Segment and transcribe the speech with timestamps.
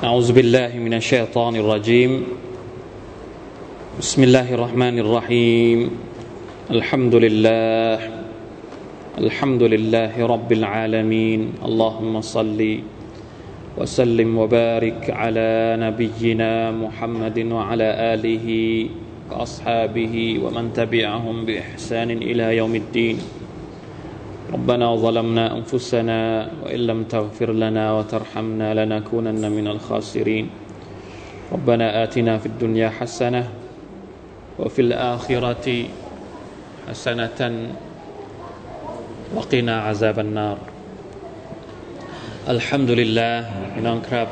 [0.00, 2.24] أعوذ بالله من الشيطان الرجيم.
[4.00, 5.90] بسم الله الرحمن الرحيم.
[6.70, 7.96] الحمد لله.
[9.20, 11.52] الحمد لله رب العالمين.
[11.64, 12.60] اللهم صل
[13.76, 18.48] وسلم وبارك على نبينا محمد وعلى آله
[19.30, 23.16] وأصحابه ومن تبعهم بإحسان إلى يوم الدين.
[24.53, 26.19] ربنا ظلمنا أنفسنا
[26.63, 30.45] وإن لم تغفر لنا وترحمنا لنكونن من الخاسرين
[31.51, 33.43] ربنا آتنا في الدنيا حسنة
[34.59, 35.67] وفي الآخرة
[36.89, 37.39] حسنة
[39.35, 40.57] وقنا عذاب النار
[42.53, 43.33] الحمد لله
[43.73, 44.27] พี่น้องครับ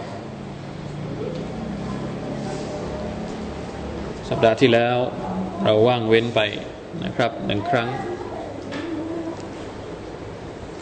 [4.29, 4.97] สัปดาห์ที่แล้ว
[5.63, 6.39] เราว่างเว้นไป
[7.03, 7.87] นะครับหนึ่งครั้ง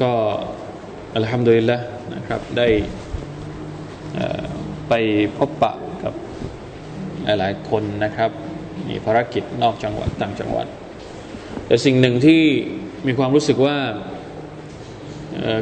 [0.02, 0.12] ก็
[1.16, 1.78] อัลฮัมดุลิลละ
[2.14, 2.68] นะครับได้
[4.88, 4.92] ไป
[5.36, 6.14] พบปะกับ
[7.38, 8.30] หลายคนนะครับ
[8.88, 10.66] มีภารกิจนอกจังหวัดต่างจังหวัด
[11.66, 12.42] แต่สิ่งหนึ่งที่
[13.06, 13.76] มีความรู้สึกว่า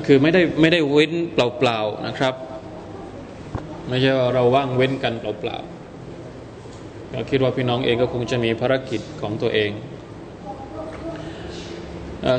[0.07, 2.35] คือไม่ได้ไม่ได้เว้นเปล่าๆนะครับ
[3.89, 9.71] ไม่ใช่ว่าเราว่างเว้นกันเปล่าๆก็คิดว่าพี่น้องเองก็คงจะมีภารกิจของตัวเอง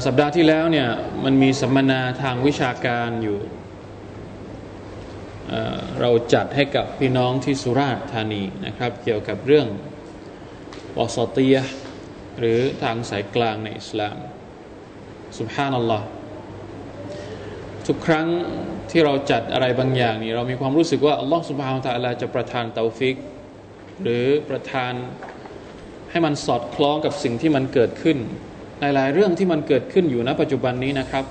[0.06, 0.90] สัปดาห์ที่แล้วเนี่ย
[1.24, 3.40] มันมีสัมมนาทางวิชาการอยู่
[6.02, 9.68] เราจัดให้กับพี่น้องที่สุราษฎร์ธานีนะครับ เกี่ยวกับเรื่อง
[10.98, 11.56] วอสตีย
[12.40, 14.18] หรือทางสายกลางในอิสลาม
[15.40, 16.08] สุบฮานัลลอฮ์
[17.88, 18.28] ทุกครั้ง
[18.92, 23.16] ที่เราจัดอะไรบางอย่างนี่เรามีความรู้สึกว่าอัลลอฮ์สุบฮานตะลาจะประทานเตาฟิก
[24.02, 24.94] หรือประทาน
[26.12, 28.18] ให้มันสอดคล้องกับสิ่งที่มันเกิดขึ้น
[28.80, 31.26] หลาย ๆ เรื่องที่มันเกิดขึ้นอยู่ณปัจจุบันนี้นะครับ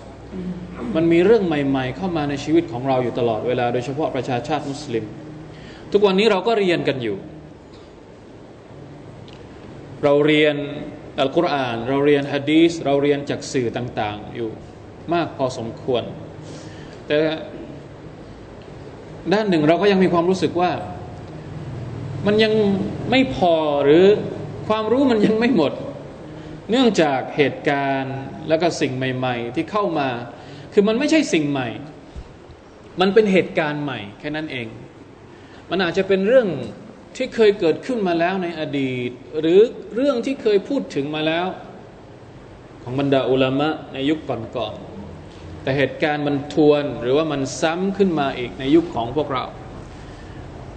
[0.96, 5.04] มันมีเรื่องใหม่ ๆ เข้ามาในชีวิตของเราอยู่ตลอดเวลา โดยเฉพาะประชาชาติมุสลิม
[5.92, 7.16] ทุกวันนี้เราก็เรียนกันอยู่
[10.04, 10.56] เราเรียน
[11.20, 14.50] อัลกุรอาน เราเรียนฮะดีสเราเรียนจากสื่อต่าง ๆ อยู่
[15.12, 16.02] มากพอสมควร
[17.06, 17.16] แต่
[19.32, 20.70] ด้านหนึ่งเราก็ยังมีความรู้สึกว่า
[22.26, 22.52] มันยัง
[23.10, 23.54] ไม่พอ
[23.84, 24.04] หรือ
[24.68, 25.72] ความรู้มันยังไม่หมด
[26.70, 28.16] เนื่องจากเหตุการณ์
[28.48, 30.08] แล้วก็สิ่งใหม่ ๆ ที่เข้ามา
[30.72, 31.68] คือมันไม่ใช่สิ่งใหม่
[33.00, 34.66] มันเป็นเหตุการณ์ใหม่แค่นั้นเอง
[35.70, 36.48] มันอาจจะเป็นเรื่อง
[37.16, 39.10] ที่เคยเกิดขึ้นมาแล้วในอดีต
[39.40, 39.60] หรือ
[39.94, 41.46] เรื่องที่เคยพูดถึงมาแล้ว
[42.82, 49.44] ของบรรดาอุลามะในยุคก่อนๆแต่เหตุการณ์มันทวนหรือว่ามันซ้ำขึ้นมาอีกในยุคของพวกเรา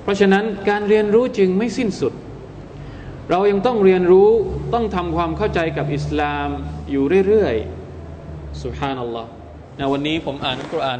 [0.04, 2.14] เพราะฉะนั้นการเรียนรู้จึงไม่สิ้นสุด
[3.32, 4.30] เรายังต้องเรียนรู้
[4.74, 6.48] ต้องทำความเข้าใจกับอิสลาม
[6.92, 9.30] อยู่เรื่อยๆสุฮานัลลอฮ์
[9.80, 11.00] นะวันนี้ผมอ่านอัลกุรอาน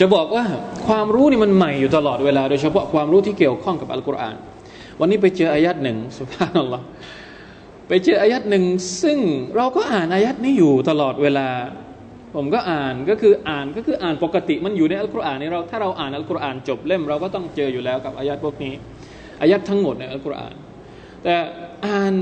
[0.00, 0.44] จะบอกว่า
[0.86, 4.36] ความรู้นี่มันใหม่อยู่ตลอดเวลา โดยเฉพาะความรู้ที่เกี่ยวข้องกับอัลกุรอาน
[5.00, 6.84] วันนี้ไปเจออายัดหนึ่งสุภานัลลอฮ์
[7.88, 8.64] ไปเจออายัดหนึ่ง
[9.02, 9.18] ซึ่ง
[9.56, 11.48] เราก็อ่านอายัดนี้อยู่ตลอดเวลา
[12.34, 18.74] ผมก็อ่านก็คืออ่านก็คืออ่านปกติมันอยู่ในอัลกุรอานนี่เราถ้าเราอ่านอัลกุรอานจบเล่มเราก็ต้องเจออยู่แล้วกับอายัดพวกนี้
[19.40, 20.54] อายัดทั้งหมดในอัลกุรอาน
[21.22, 21.34] แต่
[21.86, 22.14] อ่าน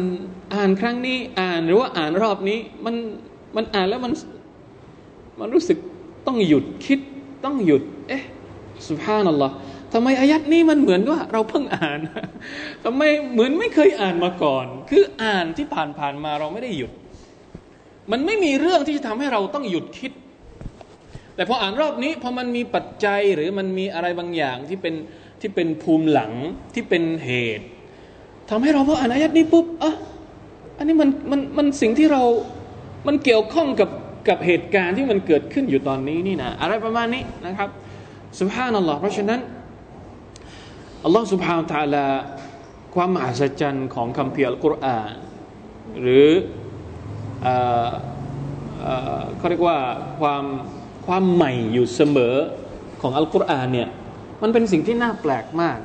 [0.55, 2.95] อ่านครั้งนี้อ่านหรือว่าอ่านรอบนี้มัน
[3.57, 4.13] มันอ่านแล้วมัน
[5.41, 5.79] มันรู้สึก
[6.27, 7.01] ต้องหยุดคิด
[7.45, 8.25] ต้องหยุด เอ๊ะ
[8.89, 9.55] สุภาพนัลลอฮ์
[9.93, 11.99] ทำไมอายัดนี้มันเหมือนว่าเราเพิ่งอ่าน
[12.85, 13.03] ทำไม
[13.33, 16.91] เหมือนไม่เคยอ่านมาก่อน คืออ่านที่ผ่านผ่านมาเราไม่ได้หยุด
[18.13, 20.13] มันไม่มีเรื่องที่จะทำให้เราต้องหยุดคิด
[21.35, 24.95] แต่พออ่านรอบนี้พอมันมีปัจจัยหรือมันมีอะไรบางอย่างที่เป็น
[25.41, 26.33] ที่เป็นภูมิหลัง
[26.75, 27.67] ที่เป็นเหตุ
[28.51, 29.93] ทำให้เราพออ่านอายัดนี้ปุ๊บอะ
[30.79, 32.23] อันนี้มันมันมันสิ่งที่เรา
[33.07, 33.91] มันเกี่ยวข้องกับ
[34.29, 37.69] กับเหตุการณ์ที่มันเกิดขึ้นอยู่ตอนนี้นี่นะอะไรประมาณนี้นะครับ
[38.39, 39.41] สุภาพนัลลอฮ์เพราะฉะนั้น
[41.05, 42.07] อัลลอฮ์สุบฮานตะลา
[42.95, 45.13] ความมหัศจรรย์ของคำเพียรอัลกุรอาน
[46.01, 46.29] หรือ
[49.37, 49.77] เขาเรียกว่า
[50.21, 50.45] ความ
[51.07, 52.35] ความใหม่อยู่เสมอ
[53.03, 53.89] ของอัลกุรอานเนี่ย
[54.43, 55.79] มันเป็นสิ่งที่น่าแปลกมาก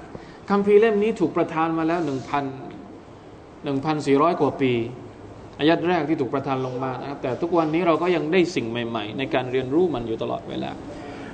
[0.49, 2.43] คำพีเล่มนี้ถูกประทานมาแล้วหนึ่งพัน
[3.63, 4.73] หนึ่งพันสี่ร้อยกว่าปี
[5.59, 10.71] อายัดแรกที่ถูกประทานลงมานะครับแต่ทุกวันนี้เราก็ยังได้สิ่งใหม่ ๆ ในการเรียนรู้มันอยู่ตลอดเวลา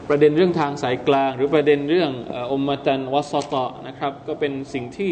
[0.10, 2.12] ประเด็นเรื่องทางสายกลาง หรือประเด็นเรื่อง
[2.52, 5.12] อมตันวัสตะนะครับ ก็เป็นสิ่งที่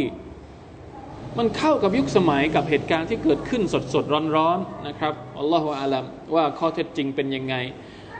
[1.37, 6.05] มันเข้ากับยุคสมัยกับเหตุการณ์ที่เกิดขึ้นสดสดร้อนร้อนนะครับอัลลอฮฺอาลัม
[6.35, 7.55] ว่าข้อเท็จจริงเป็นยังไง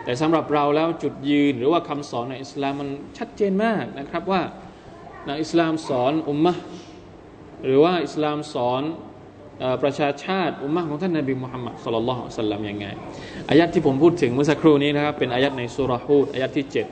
[0.03, 4.41] แต่สำหรับเราแล้วจุดยืนหรือว่าคำสอนในอิสลามมันชัดเจนมากนะครับว่า
[5.25, 6.53] ในอิสลามสอนอุมมะ
[7.63, 8.81] หรือว่าอิสลามสอน
[9.83, 12.85] ประชาชาติอุมมะของท่านนบีมุฮัมมัดสุลลัลลอฮุสัลลัมยังไง
[13.49, 16.87] อายะฮฺที่ผมพูดถึงเมื่อสักครู่นี้นะครับเป็นอายะฮฺในซูเราะฮฺฮูดอายะฮฺที่เจ็ด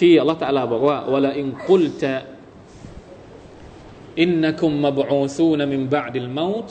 [0.00, 6.68] ที่อัลลอฮฺ تعالى บอกว่า ولئن قلت إنكم مبعوثون من بعد الموت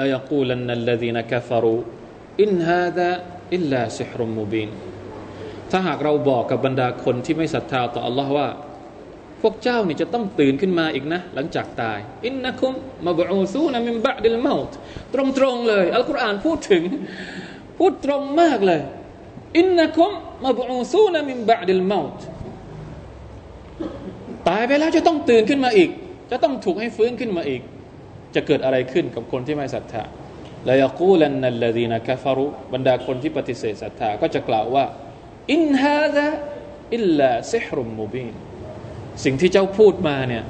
[0.00, 4.68] ليقولن الذين كفروا إن هذا إلا سحر مبين
[5.70, 8.48] ถ้าหากเราบอกกับบรรดาคนที่ไม่ศรัทธาต่อ อัลลอฮฺ ว่า
[9.42, 12.72] พวกเจ้านี่จะต้องตื่นขึ้นมาอีกนะ หลังจากตายإنكم
[13.06, 14.70] مبعوثون من بعد الموت
[15.38, 16.82] ตรงๆเลย อัลกุรอานพูดถึง
[17.78, 18.80] พูดตรงมากเลย
[19.58, 20.10] อินนัคุม
[20.44, 22.18] มาบูซูนะมินบะดิลมาต
[24.48, 25.90] ตายไปแล้วจะต้องตื่นขึ้นมาอีก
[26.30, 27.62] จะต้องถูกให้ฟื้นขึ้นมาอีก
[28.34, 30.04] จะเกิดอะไรขึ้นกับคนที่ไม่ศรัทธา
[30.68, 34.84] ลายกูลันนัลลดีนะกฟารุบรรดาคนที่ปฏิเสธศรัทธาก็จะกล่าวว่า
[35.52, 36.26] อินฮาดะ
[36.94, 38.34] อิลลาซิฮรุมมูบีน
[39.24, 40.44] สิ่งที่เจ้าพูดมาเนี่ย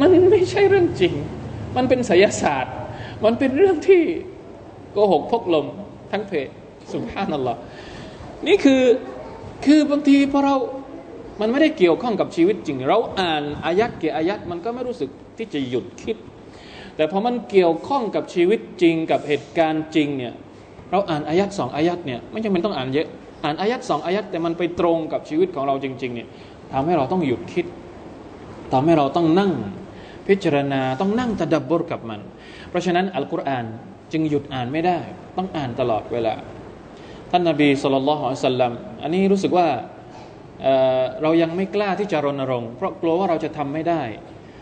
[0.00, 1.14] มันไม่ใช่เรื่องจริง
[1.76, 2.74] มันเป็นไสยศาสตร์
[3.24, 4.02] มันเป็นเรื่องที่
[4.92, 5.66] โกหกพกลม
[6.12, 6.48] ทั้งเพศ
[6.92, 7.58] สุภาพนั่นแหละ
[8.46, 8.82] นี่คือ
[9.64, 10.56] คือบางทีพอเรา
[11.40, 16.16] มันไม่ได้เกี่ยวข้องกับชีวิตจริง เราอ่านอายัดเกี่ยอายัดมันก็ไม่รู้สึกที่จะหยุดคิด
[16.96, 20.34] แต่พอมันเกี่ยวข้องกับชีวิตจริงกับเหตุการณ์จริงเนี่ย
[20.90, 23.08] เราอ่านอายัดสองอายัดเนี่ยไม่จำเป็นต้องอ่านเยอะ
[23.44, 26.28] อ่านอายัดสองอายัดแต่มันไปตรงกับชีวิตของเราจริงๆเนี่ย
[26.72, 27.66] ทำให้เราต้องหยุดคิด
[28.72, 29.52] ทำให้เราต้องนั่ง
[30.28, 32.20] พิจารณาต้องนั่งตะดับบรกับมัน
[32.68, 33.64] เพราะฉะนั้นอัลกุรอาน
[34.12, 34.98] จึงหยุดอ่านไม่ได้
[35.36, 36.34] ต้องอ่านตลอดเวลา
[37.30, 39.66] ท่านนาบีสุลต่านละฮ์สัลลัมอันนี้รู้สึกว่า
[41.22, 44.02] เรายังไม่กล้าที่จะรณรงค์ เพราะกลัวว่าเราจะทำไม่ได้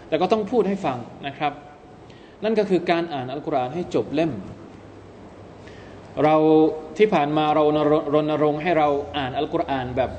[0.08, 1.52] แต่ก็ต้องพูดให้ฟังนะครับ
[2.44, 4.32] นั่นก็คือการอ่านอัลกุรอานให้จบเล่ม
[6.24, 6.36] เรา
[6.98, 7.64] ที่ผ่านมาเรา
[8.14, 10.10] รณรงค์ให้เราอ่านอัลกุรอานแบบ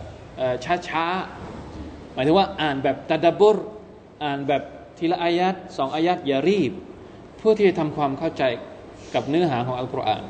[0.87, 3.57] ช้าๆหมายถึงว่าอ่านแบบตะดับบุร
[4.23, 4.63] อ่านแบบ
[4.97, 6.71] ทีละอายัดสองอายัดอย่ารีบ
[7.37, 8.43] เพื่อที่จะทำความเข้าใจ
[9.15, 10.23] กับเนื้อหาของอัลกุรอาน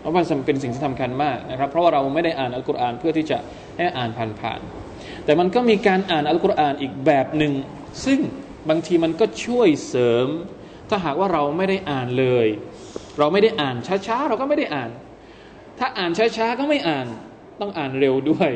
[0.00, 3.38] เพราะว่าเป็นสิ่งที่สำคัญมากนะครับ เพราะว่าเราไม่ได้อ่านอัลกุรอานเพื่อที่จะ
[3.80, 4.10] ให้อ่าน
[4.40, 7.52] ผ่านๆแต่มันก็มีการอ่านอัลกุรอานอีกแบบหนึ่ง
[8.04, 8.18] ซึ่ง
[8.68, 10.26] บางทีมันก็ช่วยเสริม
[10.88, 12.46] ถ้าหากว่าเราไม่ได้อ่านเลย
[13.18, 14.90] เราไม่ได้อ่านช้าๆเราก็ไม่ได้อ่าน
[15.78, 17.06] ถ้าอ่านช้าๆก็ไม่อ่าน
[17.60, 18.50] ต้องอ่านเร็วด้วย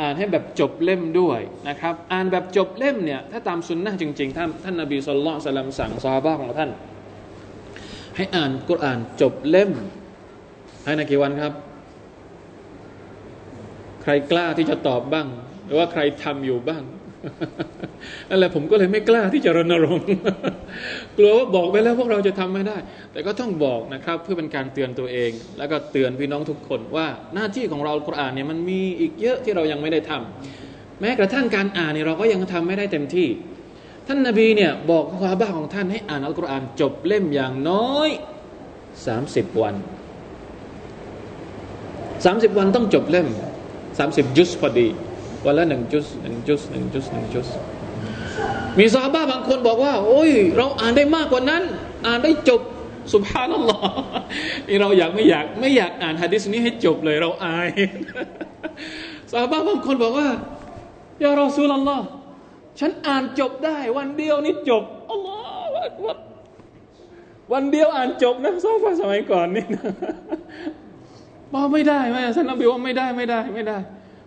[0.00, 6.70] อ่านให้แบบจบเล่มด้วยนะครับอ่านแบบจบเล่มเนี่ยถ้าตามสุนนะจริงๆท่านท่านนบีสุลต่านสลัมสั่งซาบ้าของท่าน
[8.16, 9.70] ให้อ่านกุรอานจบเล่ม
[10.84, 11.52] ภายในกี่วันครับ
[14.02, 15.26] ใครกล้าที่จะตอบบ้าง
[15.66, 16.82] หรือว่าใครทำอยู่บ้าง
[18.28, 20.06] นั่นแหละผมก็เลยไม่กล้าที่จะรณรงค์
[21.18, 22.76] กลัวว่าบอกไปแล้วพวกเราจะทำไม่ได้
[23.12, 33.28] แต่ก็ต้องบอกนะครับ เพื่อเป็นการเตือนตัวเอง แล้วก็เตือนพี่น้องทุกคนว่าหน้าที่ของเราคุรอานเนี่ยมันมีอีกเยอะที่เรายังไม่ได้ทำแม้กระทั่งการอ่านเนี่ยเราก็ยังทำไม่ได้เต็มที่
[34.06, 38.08] ท่านนาบีเนี่ยบอกควาบ้าของท่านให้อ่านอัลกุรอานจบเล่มอย่างน้อย
[39.06, 39.74] สามสิบวัน
[42.24, 43.28] สามสิบวันต้องจบเล่ม
[43.98, 44.88] สามสิบยุสพอดี
[45.44, 47.48] วันละหนึ่งจุสหนึ่งจุสหนึ่งจุสหนึ่งจุส
[48.78, 51.62] มีซาบ้าบางคนบอกว่า โอ้ย เราอ่านได้มากกว่านั้น
[52.06, 52.60] อ่านได้จบ
[53.12, 53.90] สุภาพนัลลอฮ์
[54.68, 57.70] นี่เราอยากไม่อยากไม่อยากอ่านฮะดิษนี้ให้จบเลยเราอาย
[59.32, 60.28] ซาบ้าบางคนบอกว่า
[61.22, 62.06] ยารอซูลลอฮ์
[62.80, 66.20] ฉันอ่านจบได้ วันเดียวนี่จบอัลลอฮ์
[67.52, 69.84] วันเดียวอ่านจบนะซาบ้าสมัยก่อนนี่นะ
[71.52, 73.78] บอกไม่ได้ไหมท่านนบีว่าไม่ได้ไม่ได้ไม่ได้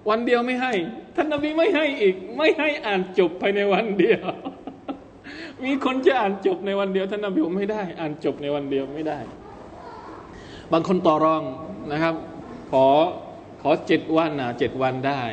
[0.10, 0.74] วันเดียวไม่ให้
[1.15, 4.25] ท่านนบีไม่ให้อีก ไม่ให้อ่านจบภายในวันเดียว
[5.63, 9.20] มีคนจะอ่านจบในวันเดียว ท่านนบีไม่ได้ อ่านจบในวันเดียวไม่ได้
[10.72, 11.44] บางคนต่อรอง
[11.91, 12.15] นะครับ
[12.72, 12.86] ขอ
[13.62, 15.24] ขอเจ็ดวันนะเจ็ดวันได้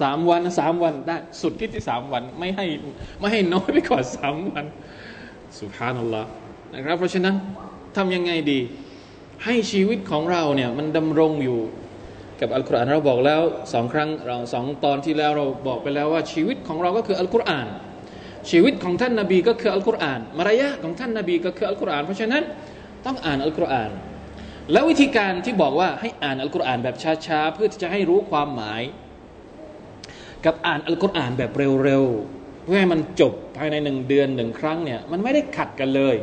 [0.00, 2.66] สามวันสามวันได้ สุดที่ที่สามวันไม่ให้
[3.20, 4.64] ไม่ให้น้อยไปกว่าสามวัน
[5.58, 6.28] สุภานัลลอฮ์
[6.74, 7.34] นะครับ เพราะฉะนั้น
[7.96, 8.60] ทำยังไงดี
[9.44, 11.60] ให้ชีวิตของเราเนี่ยมันดำรงอยู่
[12.40, 13.40] กับอัลกุรอานเราบอกแล้ว
[13.72, 17.66] สองครั้งเราสองตอนที่แล้วเราบอกไปแล้วว่าชีวิตของเราก็คืออัลกุรอาน
[18.50, 22.42] ชีวิตของท่านนาบีก็คืออัลกุรอาน มารยาของท่านนาบีก็คืออัลกุรอานเพราะฉะนั้น
[23.06, 23.90] ต้องอ่านอัลกุรอาน
[24.72, 28.82] แล้ววิธีการที่บอกว่าให้อ่านอัลกุรอานแบบช้าๆเพื่อที่จะให้รู้ความหมาย
[30.44, 31.50] กับอ่านอัลกุรอานแบบ
[31.84, 36.16] เร็วๆเพื่อให้มันจบภายในหนึ่งเดือนหนึ่งครั้งเนี่ยมันไม่ได้ขัดกันเลย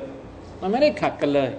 [0.62, 1.50] มันไม่ได้ขัดกันเลย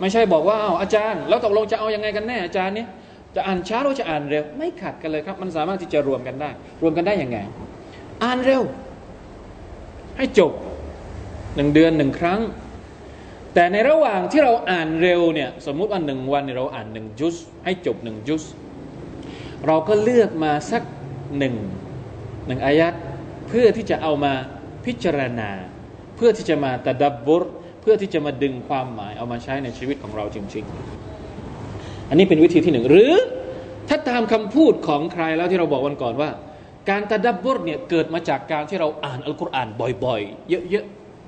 [0.00, 2.88] ไม่ใช่บอกว่าอ้าวอาจารย์ แล้วตกลงจะเอาอยัางไงกันแน่อาจารย์เนี่ย
[3.34, 6.50] จะอ่านช้าหรือจะอ่านเร็ว ไม่ขัดกันเลยครับ มันสามารถที่จะรวมกันได้
[6.82, 7.38] รวมกันได้ยังไง
[8.24, 8.62] อ่านเร็ว
[10.16, 10.52] ให้จบ
[11.56, 12.40] หนึ่งเดือนหนึ่งครั้ง
[13.54, 18.42] แต่ในระหว่างที่เราอ่านเร็วเนี่ยสมมุติว่าหนึ่งวันเราอ่านหนึ่งจุสให้จบหนึ่งจุส
[19.66, 20.82] เราก็เลือกมาสัก
[21.38, 21.54] หนึ่ง
[22.46, 22.94] หนึ่งอายัด
[23.48, 24.32] เพื่อที่จะเอามา
[24.84, 25.50] พิจารณา
[26.16, 27.44] เพื่อที่จะมาتدبر
[27.80, 30.64] เพื่อที่จะมาดึงความหมายเอามาใช้ในชีวิตของเราจริง
[31.36, 33.12] ๆ อันนี้เป็นวิธีที่หนึ่งหรือ
[33.88, 36.30] ถ้าตามคำพูดของใครแล้วที่เราบอกวันก่อนว่า
[36.90, 39.68] การ تدبر เนี่ยเกิดมาจากการที่เราอ่านอัลกุรอาน
[40.04, 40.84] บ่อยๆ เยอะ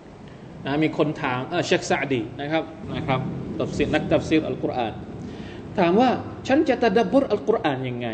[0.09, 2.65] ๆนะมีคนถามเชคซาดีนะครับ
[2.95, 3.21] นะครับ
[3.61, 4.93] ตัฟซีรนักตัฟซีรอัลกุรอาน
[5.79, 6.11] ถามว่า
[6.49, 8.09] ฉันจะتدبر อัลกุรอานยังไง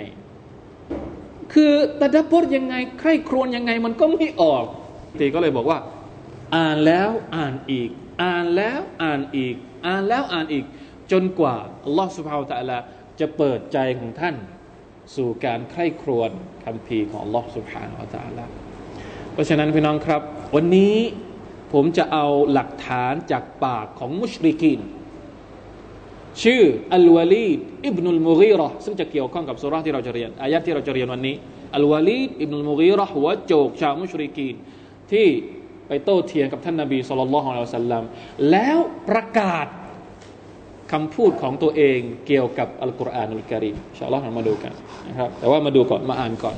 [1.52, 4.64] คือตะดับบทยังไง ใครครวญยังไงมันก็ไม่ออก
[5.20, 5.78] ตีก็เลยบอกว่า
[6.56, 7.90] อ่านแล้วอ่านอีก
[8.22, 9.56] อ่านแล้วอ่านอีก
[9.86, 10.64] อ่านแล้วอ่านอีก
[11.12, 12.78] จนกว่าอัลลอฮฺสุบฮาวตะลา
[13.20, 14.36] จะเปิดใจของท่าน
[15.16, 16.30] สู่การใคร่ครวญ
[16.64, 18.44] คำพีของอัลลอฮฺสุบฮานาอัลตะลา
[19.32, 20.22] เพราะฉะนั้นพี่น้องครับ
[20.54, 20.96] วันนี้
[21.72, 24.80] ผมจะเอาหลักฐานจากปากของมุชริกิน
[26.42, 26.62] ชื่อ
[26.94, 31.36] อัลวาลีดอิบนุลมุกีรอซึ่งจะเกี่ยวข้องกับสุราที่เราจะเรียนอายะที่เราจะเรียนวันนี้
[31.76, 34.54] อัลวาลีดอิบนุลมุกีรอหัวโจกชาวมุชริกีน
[35.12, 35.26] ที่
[35.88, 38.02] ไปโต้เถียงกับท่านนาบีสุลต่านละฮ์อัลสัลลัม
[38.50, 38.78] แล้ว
[39.08, 39.66] ประกาศ
[40.92, 44.72] คำพูดของตัวเองเกี่ยวกับอัลกุรอานอัลกิริมชาลอฮ์มาดูกัน
[45.08, 46.56] นะครับแต่ว่ามาดูก่อนมาอ่านก่อน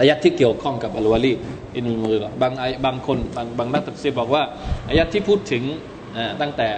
[0.00, 1.32] อายะที่เกี่ยวข้องกับอัลวาลี
[1.76, 2.52] อินุลมุกีรอบาง
[2.84, 4.42] บางคนบางบางนักตักซีบอกว่า
[4.88, 5.62] อายะที่พูดถึง
[6.40, 6.68] ตั้งแต่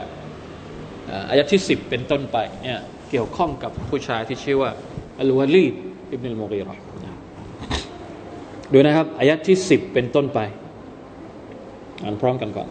[1.31, 2.79] อายะที่สิบเป็นต้นไปเนี่ย
[3.11, 4.71] เกี่ยวข้องกับผู้ชายที่ชื่อว่า
[5.21, 5.67] อัลวาลี
[6.13, 6.75] อิบนุลมุกีรอ
[8.73, 10.41] ดูนะครับอายะที่สิบเป็นต้นไป
[12.04, 12.70] อ่านพร้อมกันก่อน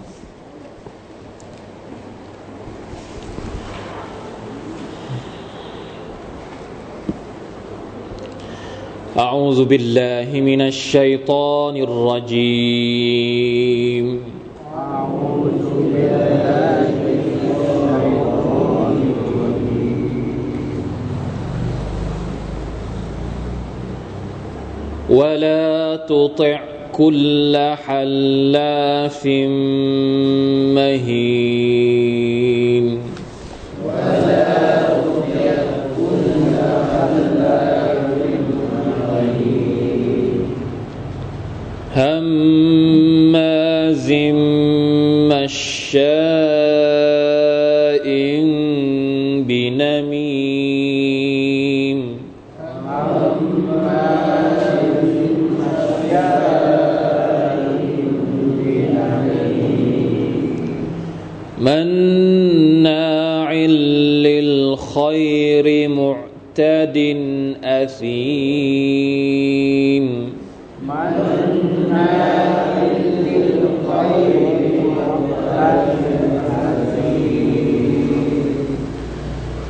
[9.18, 12.86] أعوذ بالله من الشيطان الرجيم
[14.74, 20.04] أعوذ بالله من الشيطان الرجيم
[25.10, 26.67] ولا تطع
[26.99, 27.55] كل
[27.87, 29.25] حلاف
[30.75, 32.08] مهين.
[64.97, 66.97] للخير معتد
[67.63, 68.29] أثيم.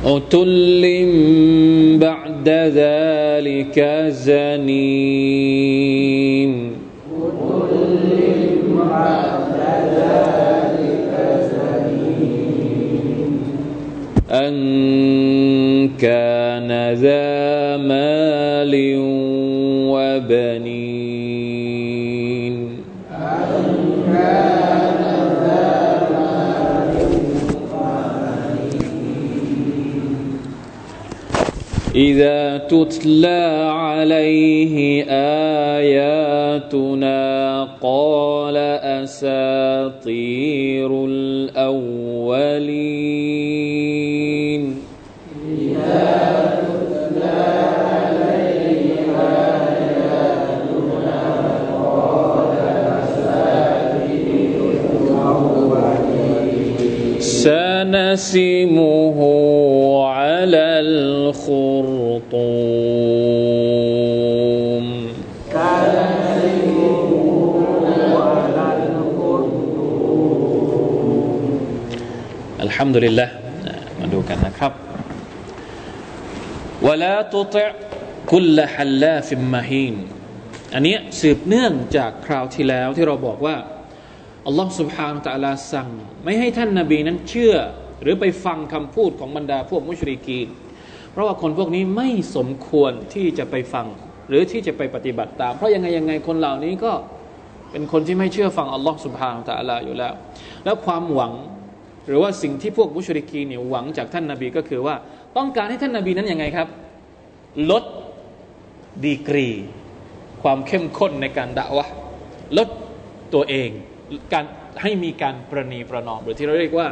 [0.04, 0.84] عتل
[2.00, 5.20] بعد ذلك زنيم.
[14.30, 15.09] أن
[15.88, 18.72] كان ذا مال
[19.92, 21.00] وبنين.
[31.94, 35.04] إذا تتلى عليه
[35.78, 37.18] آياتنا
[37.82, 39.69] قال أساطير
[58.09, 59.19] سنسمه
[60.17, 62.45] على الخرطوم
[72.65, 73.29] الحمد لله
[73.99, 74.71] มาดูกันนะครับ
[76.85, 77.67] ولا تطع
[78.31, 79.95] كل حلاف مهين
[80.73, 83.55] อันนี้สืบเนื่องจากคราวที่แล้วที่เราบอกว่า
[84.47, 85.89] อัลลอฮ์ سبحانه และ تعالى สั่ง
[86.23, 87.55] ไม่ให้ท่านนาบีนั้นเชื่อ
[88.02, 90.48] หรือไปฟังคำพูดของบรรดาพวกมุชริกีน
[91.12, 93.86] เพราะว่าคนพวกนี้ไม่สมควรที่จะไปฟัง
[94.28, 96.92] หรือที่จะไปปฏิบัติตาม เพราะยังไงยังไงคนเหล่านี้ก็
[97.70, 100.12] เป็นคนที่ไม่เชื่อฟังอัลลอฮ์สุบฮานตะอัลาอยู่แล้ว
[100.64, 101.32] แล้วความหวัง
[102.06, 104.94] หรือว่าสิ่งที่พวกมุชริกีเนี่ยหวังจากท่านนาบีก็คือว่า
[105.36, 106.68] ต้องการให้ท่านนาบีนั้นยังไงครับ
[107.70, 107.84] ลด
[109.04, 109.48] ดีกรี
[110.42, 111.86] ความเข้มข้นในการด่าวะ
[112.58, 112.68] ลด
[113.34, 113.70] ตัวเอง
[114.32, 114.44] การ
[114.82, 116.88] ให้มีการประนีประนอมหรือที่เราเรียกว่า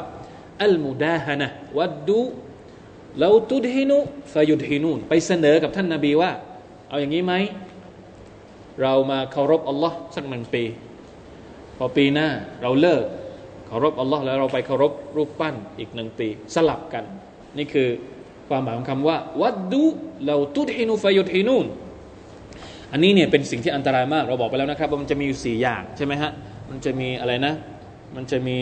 [0.64, 1.46] อัลมุดาฮนะ
[1.78, 2.20] วัดดู
[3.20, 3.96] เราตุดฮินุ
[4.32, 6.30] ฟายุดฮินูนไปเสนอกับท่านนาบีว่า
[6.88, 7.34] เอาอย่างนี้ไหม
[8.82, 10.64] เรามาเคารพอัลลอฮ์สักหนึ่งปี
[11.76, 12.28] พอปีหน้า
[12.62, 13.04] เราเลิก
[13.66, 17.04] เคารพอัลลอฮ์แล้วเราไปเคารพรูปปั้นอีกหนึ่งปี สลับกัน
[17.58, 17.88] นี่คือ
[18.48, 19.84] ความหมายของคำว่า วัดดู
[20.26, 21.66] เราตุดฮินูฟยุดฮินูน
[22.92, 26.30] อันนี้เนี่ยเป็นสิ่งที่อันตรายมาก เราบอกไปแล้วนะครับว่ามันจะมีอยู่สี่อย่างใช่ไหมฮะ
[26.70, 27.54] มันจะมีอะไรนะ
[28.14, 28.58] มันจะมี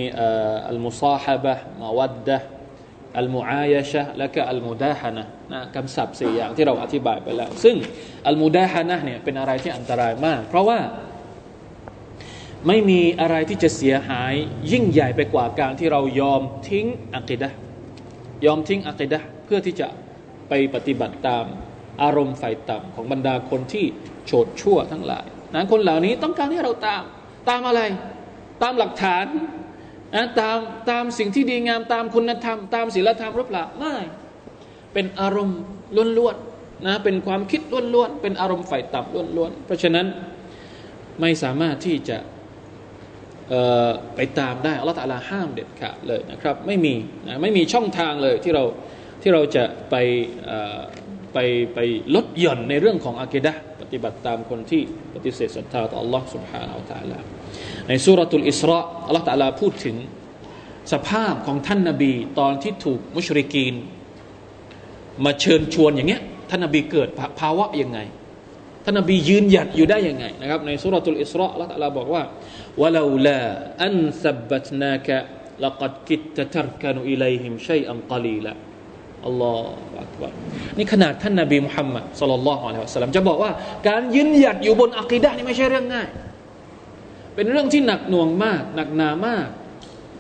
[0.68, 2.38] อัลมุซาฮะบะมาวัดดะ
[3.18, 7.76] อัลมุอายชะและก็อัลมุดาฮานะนะคำศัพท์สี่อย่างที่เราอธิบายไปแล้ว ซึ่ง
[8.26, 10.78] อัลมุดาฮานะเนี่ยเป็นอะไรที่อันตรายมาก เพราะว่า
[12.66, 14.32] ไม่มีอะไรที่จะเสียหาย
[14.72, 16.86] ยิ่งใหญ่ไปกว่าการที่เรายอมทิ้ง
[17.16, 17.48] อักิดะ
[18.46, 19.88] ยอมทิ้งอักิดะเพื่อที่จะ
[20.48, 21.44] ไปปฏิบัติตาม
[22.02, 23.84] อารมณ์ไฟต่ำของบรรดาคนที่
[24.26, 27.02] โฉดชั่วทั้งหลายนั้นคนเหล่านี้ต้องการให้เราตาม
[27.48, 27.80] ตามอะไร
[28.62, 29.26] ตามหลักฐาน
[30.14, 30.58] นะตาม
[30.90, 33.94] ตามสิ่งที่ดีงามตามคุณธรรม ตามศีลธรรมหรือเปล่าไม่
[34.92, 35.60] เป็นอารมณ์
[36.18, 37.60] ล้วนๆนะเป็นความคิด
[37.94, 40.06] ล้วนๆเป็นอารมณ์ไฟต่ำล้วนๆเพราะฉะนั้น
[41.20, 42.18] ไม่สามารถที่จะ
[44.16, 46.94] ไปตามได้อัลลอฮฺตาลาห้ามเด็ดขาดเลยนะครับ ไม่มี
[47.26, 48.64] นะไม่มีช่องทางเลยที่เรา
[49.22, 49.94] ที่เราจะไป
[51.32, 51.38] ไป
[51.74, 51.78] ไป
[52.14, 53.54] ลดหย่อนในเรื่องของอาเกดะ
[53.91, 54.81] ฏิบัติตามคนที่
[55.13, 57.19] ปฏิเสธศรัทธาต่อ Allah سبحانه และ تعالى
[57.87, 59.95] ในสุรตุลอิสระอัลลอฮฺตาลาพูดถึง
[60.93, 63.75] สภาพของท่านนาบีตอนที่ถูกมุชริกีน
[65.25, 67.09] มาเชิญชวนอย่างเงี้ยท่านนาบีเกิด
[67.39, 67.99] ภาวะยังไง
[68.83, 72.23] ท่านนบียืนหยัดอยู่ได้ยังไงนะครับในสุรทูลอิสราละตัลลาบอกว่า
[72.81, 73.39] วะลาลา
[73.85, 75.17] อันซับบัตนากะ
[75.65, 78.74] لقد كدت تركن إليهم شيئا قليلا อัลล
[79.52, 80.32] อฮฺอักบาร
[80.78, 83.50] นี่ขนาดท่านนบีมุฮัมมัดสุลลัลลอฮุอะลัยฮิวะสัลลัมจะบอกว่า
[83.88, 86.08] การยืนหยัดอยู่บนอัคีดะนี่ไม่ใช่เรื่องง่าย
[87.34, 89.48] เป็นเรื่องที่หนักหน่วงมาก หนักหนามาก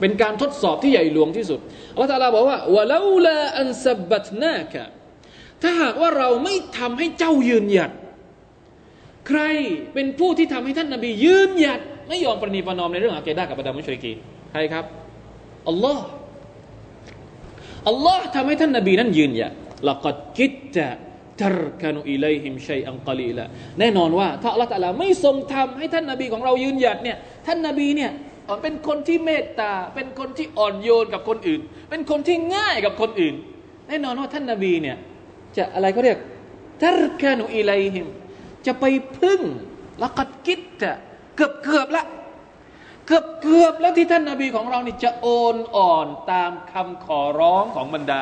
[0.00, 1.60] เป็นการทดสอบที่ใหญ่หลวงที่สุด
[1.92, 4.82] อัลลอฮฺตาลาบอกว่าวะลาลาอันซับบัตนากะ
[5.62, 7.90] ถ้าหากว่าเราไม่ทำให้เจ้ายืนหยัด
[9.28, 9.40] ใคร
[9.94, 14.12] เป็นผู้ที่ทำให้ท่านนาบียืนหยัด ไม่ยอมประนีประนอมในเรื่องอาเกดากับบรรดามุชริกี
[14.52, 14.84] ใครครับ
[15.68, 16.02] อัลลอฮ์
[17.88, 19.52] อัลลอฮ์ทำให้ท่านนาบีนั้นยืนยัด
[19.88, 20.88] ละกัดกิดจะ
[21.40, 23.46] ทรกานุอิเลหิมชัยอังกลีละ
[23.78, 28.10] แน่นอนว่าถ้าอัลลอฮ์ตะลาไม่ทรงทำให้ท่านนาบีของเรายืนหยัดเนี่ยท่านนาบีเนี่ย
[28.62, 33.34] เป็นคนที่เมตตา เป็นคนที่อ่อนโยนกับคนอื่น เป็นคนที่ง่ายกับคนอื่น
[33.88, 34.96] แน่นอนว่าท่านนาบีเนี่ย
[35.56, 36.18] จะอะไรเขาเรียก
[36.82, 38.06] ทรกานุอิเลหิม
[38.66, 38.84] จะไป
[39.18, 39.40] พึ่ง
[40.02, 40.92] ละกัดกิดจะ
[41.36, 42.04] เกือบเกือบละ
[43.06, 48.20] เกือบเกือบแล้วที่ท่านนาบีของเรานี่จะโอนอ่อนตามคำขอร้องของบรรดา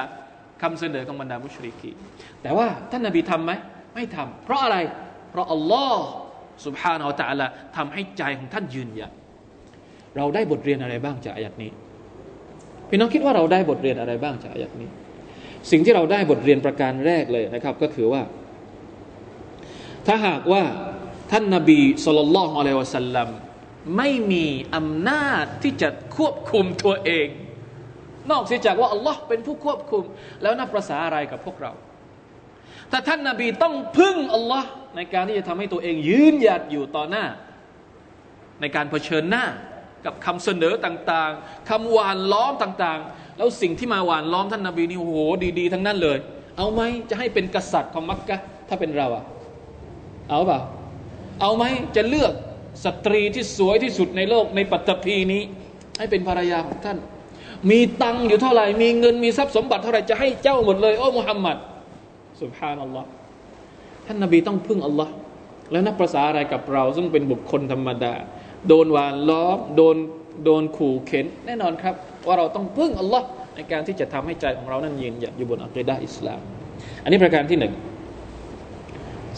[0.62, 1.90] คำเสนอของบรรดามุชริกี
[2.42, 3.53] แต่ว่าท่านนาบีทํำไหม
[3.94, 4.77] ไม่ทำ เพราะอะไร
[5.31, 6.05] เพราะอัลลอฮ์
[6.66, 9.12] สุบฮานาอัลตะละทำให้ใจของท่านยืนหยัด
[10.16, 11.70] เราได้บทเรียนอะไรบ้างจากอายัดนี้
[12.88, 14.88] พี่น้องคิดว่าเราได้บทเรียนอะไรบ้างจากอายัดนี้
[15.70, 18.23] สิ่งที่เราได้บทเรียนประการแรกเลยนะครับ ก็คือว่า
[20.07, 20.62] ถ้าหากว่า
[21.33, 23.29] ท่านนาบีสุลต่านละฮ์อะลัยวะสัลลัม
[23.97, 27.27] ไม่มีอำนาจที่จะควบคุมตัวเอง
[28.31, 30.05] นอกเสียจากว่าอัลลอฮ์เป็นผู้ควบคุม
[30.42, 31.73] แล้วนับประษาอะไรกับพวกเรา
[32.90, 37.25] ถ้าท่านนาบีต้องพึ่งอัลลอฮ์ในการที่จะทำให้ตัวเองยืนหยัดอยู่ต่อหน้า
[38.61, 39.44] ในการเผชิญหน้า
[40.05, 45.18] กับคำเสนอต่างๆคำหวานล้อมต่างๆ แล้วสิ่งที่มาหวานล้อมท่านนาบีนี่โอ้โห
[45.59, 46.18] ดีๆ ทั้งนั้นเลย
[46.57, 48.37] เอาไหมจะให้เป็นกษัตริย์ของมักกะ
[48.68, 49.25] ถ้าเป็นเราอะ
[50.31, 50.59] เอาเปล่า
[51.40, 51.64] เอาไหม
[51.97, 52.33] จะเลือก
[52.84, 55.42] สตรีที่สวยที่สุดในโลกในปัตตภีนี้
[55.98, 56.98] ให้เป็นภรรยาของท่าน
[57.70, 61.56] มีตังอยู่เท่าไหร่ มีเงินมีทรัพย์สมบัติเท่าไหร่จะให้เจ้าหมดเลยโอ้มุฮัมมัด
[62.42, 63.08] สุบฮานัลลอฮ์
[64.06, 65.12] ท่านนบีต้องพึ่งอัลลอฮ์
[65.70, 68.14] แล้วนับภาษาอะไรกับเรา ซึ่งเป็นบุคคลธรรมดา
[68.68, 69.96] โดนวานล้อมโดน
[70.44, 71.94] โดนขู่เข็น แน่นอนครับ
[72.26, 76.40] ว่าเราต้องพึ่งอัลลอฮ์ในการที่จะทำให้ใจของเรานั้นยืนหยัดอยู่บนอัคดาอิสลาม
[77.02, 77.72] อันนี้ประการที่หนึ่ง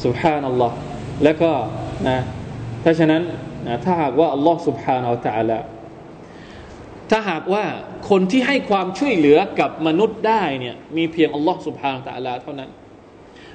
[0.05, 0.77] สุบฮานัลลอฮ์
[1.25, 1.51] แล้วก็
[2.09, 2.19] นะ
[2.89, 3.23] ถ้าฉะนั้น
[3.67, 5.59] นะถ้าหากว่าอัลลอฮ์สุบฮานาอัลตะละ
[7.11, 7.65] ถ้าหากว่า
[8.11, 12.71] คนที่ให้ความช่วยเหลือกับมนุษย์ได้เนี่ยมีเพียงอัลลอฮ์สุบฮานาอัลตะละเท่านั้น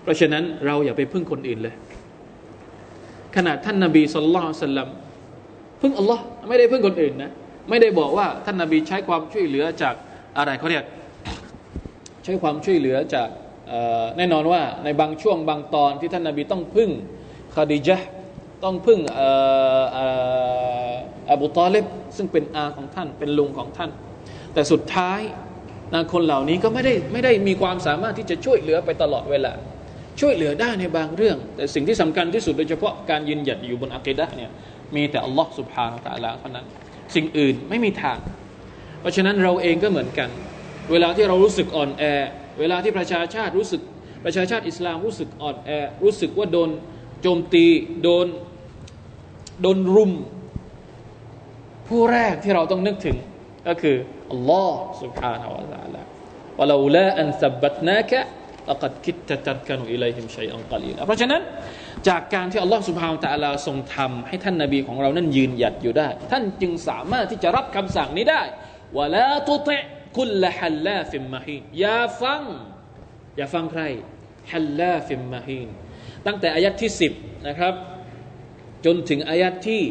[0.04, 1.76] เพราะฉะนั้นเราอย่าไปพึ่งคนอื่นเลย
[3.36, 4.88] ขนาดท่านนาบีสุลต่านสัลลัม
[5.82, 7.32] พึ่งอัลลอฮ์ไม่ได้พึ่งคนอื่นนะ
[7.70, 9.96] ไม่ได้บอกว่าท่านนาบีใช้ความช่วยเหลือจาก
[10.38, 10.86] อะไรเขาเรียก
[12.24, 13.30] ใช้ความช่วยเหลือจาก
[14.18, 16.90] แน่นอนว่าในบางช่วงบางตอนที่ท่านนาบีต้องพึ่ง
[17.56, 18.10] คาดิจ์
[18.64, 19.00] ต้องพึ่ง
[21.30, 21.86] อบูตอเลบ
[22.18, 23.90] ซึ่งเป็นอาของท่าน เป็นลุงของท่าน
[24.54, 25.22] แต่สุดท้าย
[25.94, 29.54] นะคนเหล่านี้ก็ไม่ได้ไม่ได้มีความสามารถที่จะช่วยเหลือไปตลอดเวลา
[30.20, 34.52] ช่วยเหลือได้ในบางเรื่อง แต่สิ่งที่สำคัญที่สุดโดยเฉพาะการยืนหยัดอยู่บนอักิดะเนี่ย
[34.96, 36.66] มีแต่อัลลอฮ์สุบฮานาตะลาเท่านั้น
[37.16, 38.20] สิ่งอื่นไม่มีทาง
[39.00, 40.30] เพราะฉะนั้นเราเองก็เหมือนกัน
[40.92, 42.04] เวลาที่เรารู้สึกอ่อนแอ
[42.60, 43.82] เวลาที่ประชาชาติรู้สึก
[44.26, 45.70] ประชาชาติอิสลามรู้สึกอ่อนแอ
[46.04, 46.70] รู้สึกว่าโดน
[47.22, 47.66] โจมตี
[48.04, 48.28] โดน
[49.61, 50.13] โดนรุม
[51.89, 53.17] ผู้แรกที่เราต้องนึกถึง
[53.69, 53.97] ก็คือ
[54.33, 56.03] อัลลอฮ์ سبحانه และ تعالى
[56.59, 58.13] ولولا أن ثبتناك
[58.69, 61.43] لقد كدت تركن إليهم شيئا قليلا เพราะฉะนั้น
[62.09, 68.43] จากการที่อัลลอฮ์ سبحانه และ تعالى ทรงทำให้ท่านนบีของเรานั้นยืนหยัดอยู่ได้ ท่านจึงสามารถที่จะรับคำสั่งนี้ได้
[68.99, 69.79] วะลาตุติ
[70.17, 72.43] คุลฮัลลาฟิมมาฮีนอย่าฟัง
[73.37, 73.83] อย่าฟังใคร
[74.53, 75.69] ฮัลลาฟิมมาฮีน
[76.27, 77.75] ตั้งแต่อายัดที่10นะครับ
[78.86, 79.82] จนถึงอายัดที่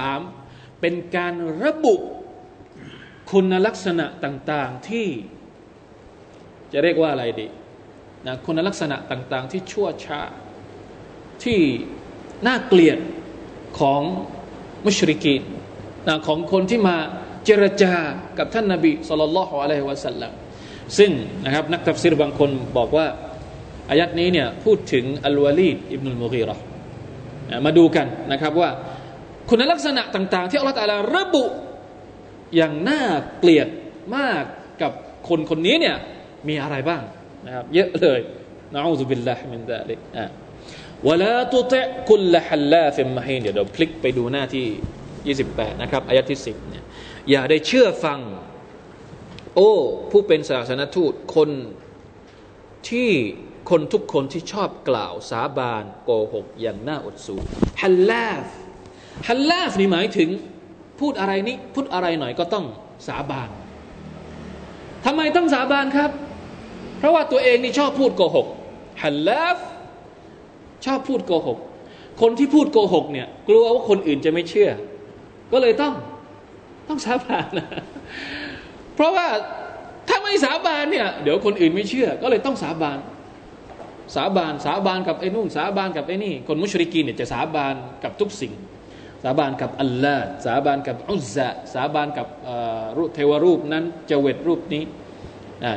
[0.00, 1.94] 13 เป็นการระบุ
[3.30, 5.08] คุณลักษณะต่างๆที่
[6.72, 7.46] จะเรียกว่าอะไรดี
[8.26, 10.22] นะคุณลักษณะต่างๆ ที่ชั่วช้า
[11.44, 11.60] ที่
[12.46, 12.98] น่าเกลียด
[13.80, 14.02] ของ
[14.86, 15.42] มุชริกีน
[16.06, 16.96] นะของคนที่มา
[17.44, 17.94] เจรจา
[18.38, 20.32] กับท่านนาบีสุลต่านละฮ์อะลัยฮิวะสัลลัม
[20.98, 21.10] ซึ่ง
[21.44, 23.06] นะครับนักตัฟซีรบางคนบอกว่า
[23.90, 26.56] อายะฮฺนี้เนี่ยพูดถึงอัลวาลีดอิบนุลมุกีรอ
[27.66, 28.70] มาดูกันนะครับว่า
[29.48, 31.44] คุณลักษณะต่าง ๆ ที่อัลลอฮฺ تعالىระบุ
[32.56, 33.02] อย่างน่า
[33.38, 33.68] เกลียด
[34.16, 34.42] มาก
[34.82, 34.92] กับ
[35.28, 35.96] คนคนนี้เนี่ย
[36.48, 37.02] มีอะไรบ้าง
[37.46, 38.20] นะครับเยอะเลย
[38.74, 40.26] نعوذ بالله من ذلكอ่า
[41.08, 46.84] ولا تطع كل حلاف مهينเดี๋ยวเราคลิกไปดูหน้าที่ 28 นะครับอายะที่ 10เนี่ย
[47.30, 48.20] อย่าได้เชื่อฟัง
[49.56, 49.72] โอ้
[50.10, 51.50] ผู้เป็นศาสนทูตคน
[52.90, 53.10] ที่
[53.70, 57.34] คนทุกคนที่ชอบกล่าวสาบานโกหกอย่างน่าอดสู
[57.82, 58.44] ฮัลลาฟ
[59.28, 60.28] ฮัลลาฟนี่หมายถึง
[61.00, 62.64] พูดอะไรนี้พูดอะไรหน่อยก็ต้อง
[63.08, 63.48] สาบาน
[65.04, 66.10] ทำไมต้องสาบานครับ
[66.98, 68.46] เพราะว่าตัวเองนี่ชอบพูดโกหก
[69.02, 69.56] ฮัลลาฟ
[70.86, 71.58] ชอบพูดโกหก
[72.20, 74.70] คนที่พูดโกหกเนี่ยกลัวว่าคนอื่นจะไม่เชื่อ
[75.52, 75.94] ก็เลยต้อง
[76.88, 77.68] ต้องสาบานนะ
[78.94, 79.26] เพราะว่า
[80.08, 82.98] ถ้าไม่สาบานเนี่ยเดี๋ยวคนอื่นไม่เชื่อ ก็เลยต้องสาบาน
[84.14, 88.52] สาบานสาบานกับไอ้นู่นสาบานกับไอ้นี่ คนมุชริกีนเนี่ยจะสาบานกับทุกสิ่ง
[89.24, 92.26] สาบานกับอัลลอฮ์สาบานกับอุซะสาบานกับ
[92.96, 94.84] รูปเทวรูปนั้นเจเวตรูปนี้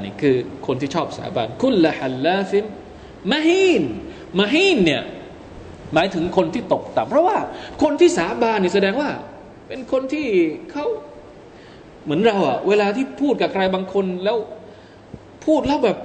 [0.03, 0.35] นี่คือ
[0.67, 2.63] คนที่ชอบสาบานคุลละฮัลลาฟิม
[3.31, 3.83] มะฮีน
[4.39, 5.03] มะฮีนเนี่ย
[5.93, 7.37] หมายถึงคนที่ตกต่ำเพราะว่า
[7.83, 9.09] คนที่สาบานนี่แสดงว่า
[9.67, 10.27] เป็นคนที่
[10.71, 10.85] เขา
[12.03, 14.37] เหมือนเราอะเวลาที่พูดกับใครบางคนแล้ว
[15.45, 15.97] พูดแล้วแบบ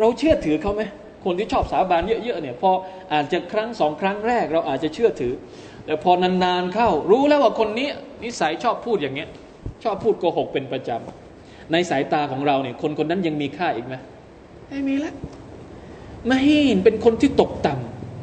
[0.00, 0.82] เราเชื่อถือเขาไหม
[1.24, 2.70] คนที่ชอบสาบานเยอะๆเนี่ยพอ
[3.12, 5.34] อาจจะครั้งสองครั้งแรกเราอาจจะเชื่อถือ
[5.86, 7.88] แต่พอนานๆเข้ารู้แล้วว่าคนนี้
[8.24, 9.28] นิสัยชอบพูดอย่างเงี้ย
[9.84, 13.94] ชอบพูดโกหกเป็นประจำในสายตาของเราเนี่ยคนคนนั้นยังมีค่าอีกไหม
[14.68, 15.12] ไม่มีละ
[16.30, 17.74] มาฮีนเป็นคนที่ตกต่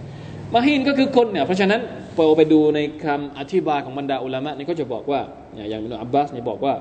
[0.01, 1.81] ำมาฮีนก็คือคนเนี่ยเพราะฉะนั้น
[2.15, 5.19] พอไปดูในคำอธิบายของบรรดาอุลามะนี่ก็จะบอกว่า
[5.55, 6.73] อย่างอิบนุอับบาสเนี่ยบอกว่า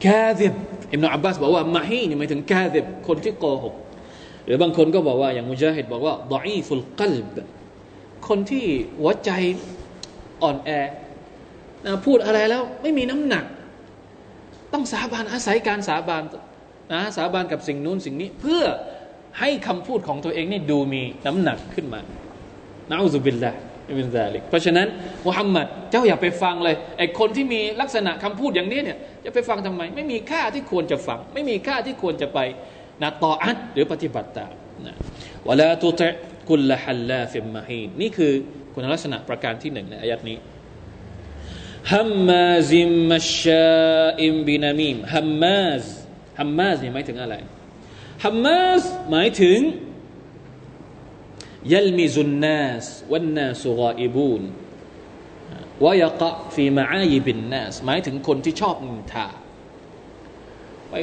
[0.00, 0.06] แค
[0.38, 0.52] ซิบ
[0.92, 3.87] อิบนุอับบาสบอกว่ามาฮีนหมายถึงแคซิบคนที่โกหกห
[4.48, 7.36] รือบางคนก็บอกว่าอย่างมุจาฮิดบอกว่าดออีฟุลกัลบ
[8.28, 8.64] คนที่
[9.00, 9.30] หัวใจ
[10.42, 10.70] อ่อนแอ
[11.84, 13.44] นะพูดอะไรแล้วไม่มีน้ำหนัก
[14.72, 16.22] ต้องสาบานอาศัยการสาบาน
[16.92, 18.62] นะสาบานกับสิ่งนู้นสิ่งนี้ เพื่อ
[19.40, 22.00] ให้คำพูดของตัวเองนี่ดูมีน้ำหนักขึ้นมา
[22.90, 23.52] นะอุบิลละ
[23.98, 24.86] บินซาลิกเพราะฉะนั้น
[25.26, 32.38] มุฮัมมัดเจ้าอย่าไปฟังเลยไอ้คนที่มีลักษณะคำพูดอย่างนี้เนี่ยจะไปฟังทำไม ไม่มีค่าที่ควรจะฟัง ไม่มีค่าที่ควรจะไป
[33.02, 34.54] นะต่ออัดหรือปฏิบัติตาม
[34.86, 34.94] นะ
[35.48, 36.02] วลาตุต
[36.48, 38.32] กุลละฮัลลาฟิมมาฮีนนี่คือ
[38.74, 40.38] คุณลักษณะประการที่หนึ่งในอายัดนี้
[41.92, 45.84] ฮัมมาซิมมัชชาอิมบินามีมฮัมมาซ
[46.40, 47.34] ฮัมมาซนี่หมายถึงอะไร
[48.24, 49.58] ฮัมมาซหมายถึง
[51.72, 54.42] ยัลมิซุนนัสวันนาสุกอิบูน
[55.84, 59.26] วยกะฟีมาอายิบินนัสหมายถึงคนที่ชอบนินทา
[60.90, 60.94] ไป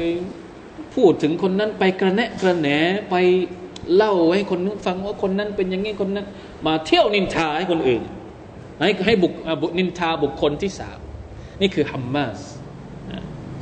[0.95, 2.69] พูดถึงคนนั้นไปกระแนะกระแหน
[3.11, 3.15] ไป
[3.95, 6.27] เล่าให้คนนู้นฟังว่าคนนั้นเป็นอย่างนี้คนนั้น
[6.67, 8.03] มาเที่ยวนินทาให้คนอื่น
[8.81, 10.99] ให้ให้บุกบุนินทาบุคคลที่สาม
[11.61, 12.41] นี่คือฮัมมาส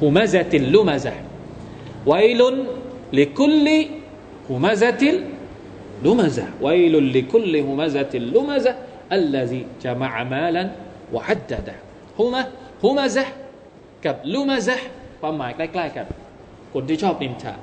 [0.01, 1.15] ฮูมาซาติลลูมาซา
[2.09, 2.57] ไวลุน
[3.19, 3.79] ลิคุลลิ
[4.49, 5.17] ฮูมาซาติล
[6.05, 8.73] ลูมาซาไวลุนลิคุลลิฮูมาซาติลลูมาซา
[9.19, 10.63] الذي جمع مالا
[11.15, 11.77] وعدده
[12.19, 12.41] ฮูมา
[12.83, 13.25] ฮูมาซา
[14.05, 14.77] กับลูมาซา
[15.21, 16.07] ความหมายใกล้ๆกัน
[16.74, 17.56] คนที่ชอบนินทา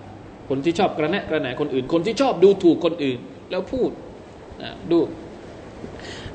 [0.49, 3.19] คนที่ชอบกระแนะกระแหนคนอื่น คนที่ชอบดูถูกคนอื่น
[3.51, 3.91] แล้วพูด
[4.63, 4.99] นะดู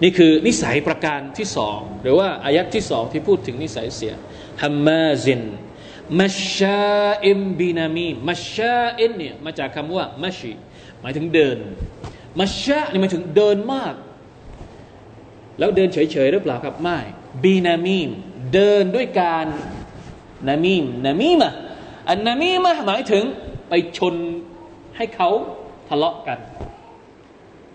[0.03, 4.13] นี่คือนิสัยประการที่สองหรือว่าอายัดที่สองที่พูดถึงนิสัยเสีย
[4.61, 5.41] ฮัมมาซิน
[6.19, 6.83] มัชชา
[7.25, 10.53] อิมบินามีมัชชาอินเนี่ยมาจากคำว่ามัชี
[11.01, 11.57] หมายถึงเดิน
[12.39, 13.93] มัชชานี่หมายถึงเดินมาก
[15.59, 16.99] แล้วเดินเฉยๆหรือเปล่าครับไม่
[17.43, 18.09] บีนามีม
[18.53, 19.45] เดินด้วยการ
[20.47, 21.53] นามีมนามีมะ
[22.09, 23.23] อันนามีมะหมายถึง
[23.69, 24.15] ไปชน
[24.97, 25.29] ให้เขา
[25.89, 26.39] ทะเลาะกัน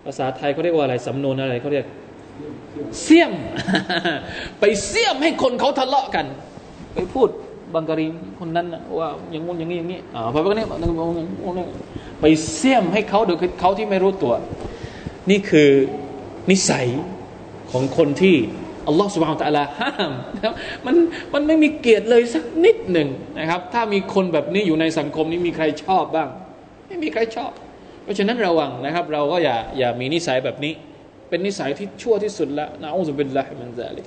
[0.05, 1.85] ภาษาไทยเขาเรียกว่าอะไรสำนวนอะไรเขาเรียก
[3.03, 3.33] เสี่ยม
[4.59, 6.25] ไปเสี่ยมให้คนเขาทะเลาะกัน
[6.93, 7.29] ไปพูด
[7.73, 8.05] บังการี
[8.39, 8.67] คนนั้น
[8.99, 10.65] ว่าอย่างงู้นอย่างนี้อย่างนี้อ่าพอไปนี้
[12.21, 14.33] ไปเสี่ยมให้เขาโดยเขาที่ไม่รู้ตัว
[15.29, 15.69] นี่คือ
[16.51, 16.87] นิสัย
[17.71, 18.35] ของคนที่
[18.87, 20.95] อัลลอฮฺ سبحانه وتعالىห้ามนะมัน
[21.33, 26.29] มันไม่มีเกียรติเลยสักนิดหนึ่งนะครับ ถ้ามีคนแบบนี้อยู่ในสังคมนี้มีใครชอบบ้าง
[26.87, 27.51] ไม่มีใครชอบ
[28.03, 30.73] เพราะฉะนั้นระวังนะครับ เราก็อย่าอย่ามีนิสัยแบบนี้
[31.29, 34.05] เป็นนิสัยที่ชั่วที่สุดละنعوذ بالله من ذلك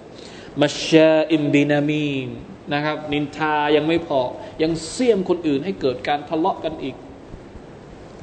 [0.63, 2.31] مشاء بنميم
[2.73, 4.21] นะครับ นินทายังไม่พอ
[4.63, 6.97] ยังเสี้ยมคนอื่นให้เกิดการทะเลาะกันอีก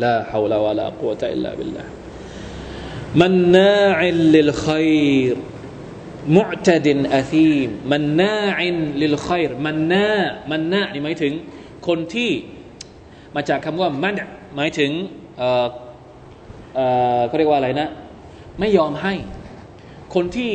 [0.04, 1.84] لا حول ولا قوة إلا بالله
[3.22, 5.38] مناع للخير
[6.36, 11.34] معتد أثيم مناع للخير مناع مناع นี่หมายถึง
[11.88, 12.32] คนที่
[13.36, 14.14] มาจากคำว่ามัน
[14.56, 14.92] หมายถึง
[15.38, 15.68] เออ
[16.76, 16.80] เอ
[17.18, 17.90] อเขาเรียกว่าอะไรนะ
[18.60, 19.14] ไม่ยอมให้
[20.16, 20.52] คนที่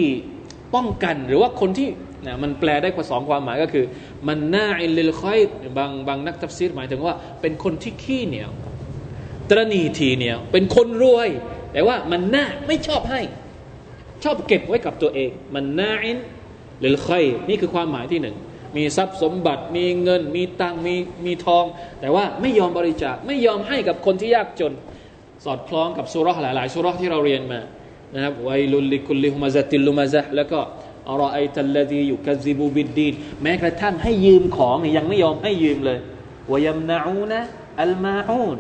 [0.75, 1.89] ป้องกันหรือว่าคนที่
[2.27, 3.85] นะมันแปลได้กว่าสองความหมายก็คือ
[4.29, 5.39] مناع للخير
[5.79, 8.51] บางบางนักตัฟซีรหมายถึงว่า เป็นคนที่ขี้เหนียว
[9.51, 11.29] ตระหนี่ขี้เหนียวเป็นคนรวย
[11.73, 13.21] แต่ว่าمناع ไม่ชอบให้
[14.25, 16.19] ชอบเก็บไว้กับตัวเอง مناع
[16.85, 18.37] للخير นี่คือความหมายที่หนึ่ง
[18.77, 20.95] มีทรัพย์สมบัติมีเงิน มีตังมี
[21.27, 21.65] มีทอง
[22.01, 24.73] แต่ว่าไม่ยอมบริจาคไม่ยอมให้กับคนที่ยากจน
[25.45, 27.61] สอดคล้องกับซูเราะฮฺหลาย ๆ ซูเราะฮฺที่เราเรียนมา
[28.15, 30.59] นะครับويل لكل همزة لمزةแล้วก็
[31.11, 35.99] أرأيت الذي يكذب بالدينแม้กระทั่งให้ยืมของนี่ยังไม่ยอมให้ยืมเลย
[36.51, 37.41] วายัมนาอูนะ
[37.81, 38.59] อัลมาอูน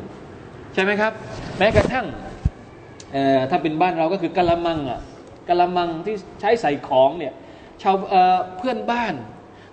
[0.74, 1.12] ใช่ไหมครับ
[1.58, 2.06] แม้กระทั่ง
[3.50, 5.00] ถ้าเป็นบ้านเราก็คือกะละมังอะ
[5.49, 7.33] กะละมังที่ใช้ใส่ของเนี่ย
[7.81, 7.95] ชาว
[8.57, 9.13] เพื่อนบ้าน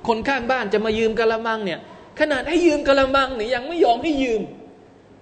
[0.08, 1.80] คนข้างบ้านจะมายืมกะละมังเนี่ย
[2.20, 4.42] ขนาดให้ยืมกะละมังเนี่ยยังไม่ยอมให้ยืม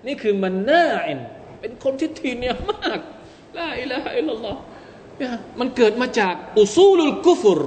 [0.07, 1.21] นี่คือมันน่าเอ็น
[1.61, 2.99] เป็นคนที่ทีเนียมาก
[3.59, 4.61] ลาอิลาฮะอิลลัลลอฮ์
[5.61, 7.61] มันเกิดมาจากอุซูลุลกุฟร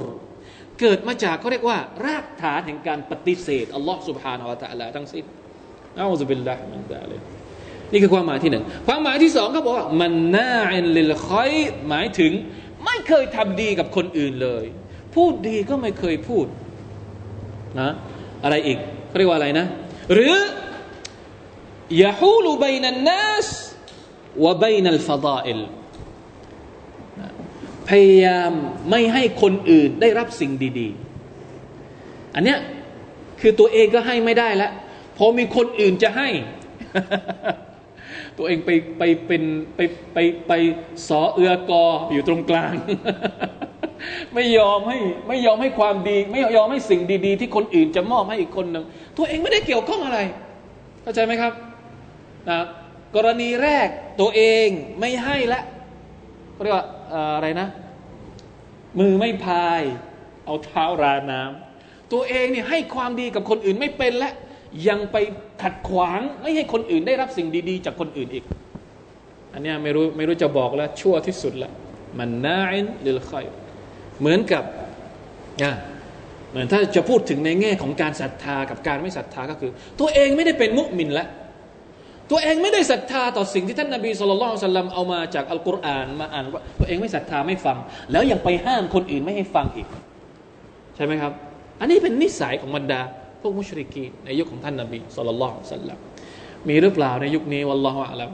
[0.80, 5.24] เกิดมาจากเขาเรียกว่า รากฐานแห่งการปฏิเสธอัลลอฮ์ سبحانه และ تعالى ทั้งสิ้น
[5.98, 7.16] อาอุบิลลาฮิมินซาลิ
[7.92, 11.52] นี่คือความหมายที่หนึ่ง ความหมายที่สองเขาบอกว่ามันน่าอินลิลคอย
[11.88, 12.32] หมายถึง
[12.85, 14.65] ไม่เคยทำดีกับคนอื่นเลย
[15.15, 16.45] พูดดีก็ไม่เคยพูด
[17.79, 17.89] นะ
[18.43, 19.65] อะไรอีกเขาเรียกว่าอะไรนะ
[20.13, 20.35] หรือ
[22.03, 23.47] ยาฮูลูบัยนันนัส
[24.43, 25.59] วะบัยนัลฟาดาอิล
[27.89, 28.51] พยายาม
[28.89, 32.59] ไม่ให้คนอื่นได้รับสิ่งดีๆ อันเนี้ย
[33.41, 34.71] คือตัวเองก็ให้ไม่ได้แล้ว
[35.17, 36.29] พอมีคนอื่นจะให้
[38.37, 39.43] ตัวเองไปไปเป็น
[39.75, 39.79] ไป
[40.13, 40.17] ไป
[40.47, 40.51] ไป
[41.07, 42.73] สอเอือกออยู่ตรงกลาง
[44.33, 48.85] ไม่ยอมให้ไม่ยอมให้ความดี ไม่ยอมให้สิ่งดี ๆ ที่คนอื่นจะมอบให้อีกคนหนึ่ง
[49.17, 50.19] ตัวเองไม่ได้เกี่ยวข้องอะไร
[51.01, 51.53] เข้าใจไหมครับ
[52.49, 52.59] นะ
[53.15, 53.87] กรณีแรก
[54.19, 54.67] ตัวเอง
[54.99, 55.61] ไม่ให้ละ
[56.63, 56.85] เรียกว่า
[57.35, 57.67] อะไรนะ
[58.99, 59.81] มือไม่พาย
[60.45, 64.31] เอาเท้าราน้ำตัวเองเนี่ยให้ความดีกับคนอื่นไม่เป็นและ
[64.87, 65.17] ยังไป
[65.61, 68.45] ขัดขวางไม่ให้คนอื่นได้รับสิ่งดีๆ จากคนอื่นอีก
[69.53, 71.71] อันนี้ไม่รู้ไม่รู้จะบอกแล้ว ชั่วที่สุดละ
[72.19, 73.45] มันน่าอินลิลคอย
[74.19, 74.63] เหมือนกับ
[75.63, 75.73] อ่า
[76.51, 81.27] เหมือนถ้าจะพูดถึงในแง่ของการศรัทธากับการไม่ศรัทธาก็คือ ตัวเองไม่ได้เป็นมุมินแล้ว
[82.31, 87.77] ตัวเองไม่ได้ศรัทธาต่อสิ่งที่ท่านนาบีสุลต่านสัลลัมเอามาจากอัลกุรอานมาอ่านว่าตัวเองไม่ศรัทธาไม่ฟัง
[88.11, 89.87] แล้วยังไปห้ามคนอื่นไม่ให้ฟังอีก
[90.95, 91.33] ใช่ไหมครับ
[91.79, 93.01] อันนี้เป็นนิสัยของบรรดา
[93.45, 95.99] วกมุชริกีในยุคของท่านนาบีสุลต่านสัลลัม
[96.67, 98.31] มีหรือเปล่าในยุคนี้วัลลอฮฺอะลัม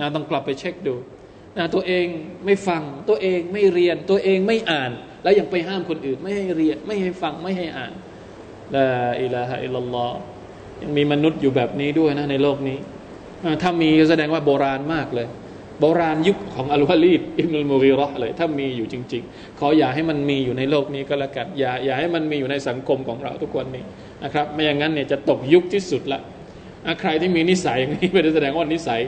[0.00, 0.94] นะต้องกลับไปเช็คดู
[1.56, 2.06] นะตัวเอง
[2.44, 4.90] ไม่ฟังตัวเองไม่เรียนตัวเองไม่อ่าน
[5.22, 7.92] แล้วยังไปห้ามคนอื่น ไม่ให้เรียนไม่ให้ฟังไม่ให้อ่าน
[8.74, 10.16] لا إله إلا الله
[10.82, 12.78] ยังมีมนุษย์อยู่แบบนี้ด้วยนะในโลกนี้
[13.62, 15.26] ถ้ามีแสดงว่าโบราณมากเลย
[15.80, 23.84] โบราณยุคของอัลวาลีดอิบนุลมุกีรอเลย ถ้ามีอยู่จริง ๆ ขออย่าให้มันมีอยู่ในโลกนี้ก็แล้วกันอย่าอย่าให้มันมีอยู่ในสังคมของเราทุกวันนี้
[24.24, 26.20] นะครับ ไม่อย่างนั้นเนี่ยจะตกยุคที่สุดละ
[27.00, 29.00] ใครที่มีนิสัยอย่างนี้ไม่ได้แสดงว่านิสัย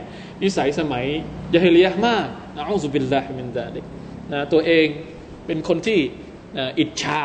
[0.42, 1.04] นิสัยสมัย
[1.54, 3.84] جاهلية มากنعوذ بالله من ذلك
[4.32, 4.86] นะตัวเอง
[5.46, 6.00] เป็นคนที่
[6.80, 7.22] อิจฉา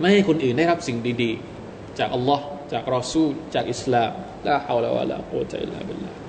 [0.00, 1.30] ไม่ให้คนอื่นได้รับสิ่งดี
[1.64, 4.10] ๆ จากอัลลอฮ์จากรอซูลจากอิสลาม
[4.46, 6.19] ลาฮาวลาวะลาโอตะอิลลาบิลลา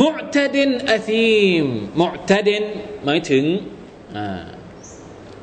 [0.00, 1.64] มุตดินอะซีม
[2.00, 2.64] มุตดิน
[3.04, 3.44] หมายถึง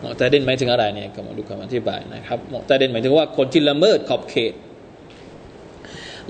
[0.03, 4.53] มุตดินหมายถึงอะไรเนี่ยก็มาดูคำอธิบายนะครับมุตดินหมายถึงว่าคนที่ละเมิดขอบเขต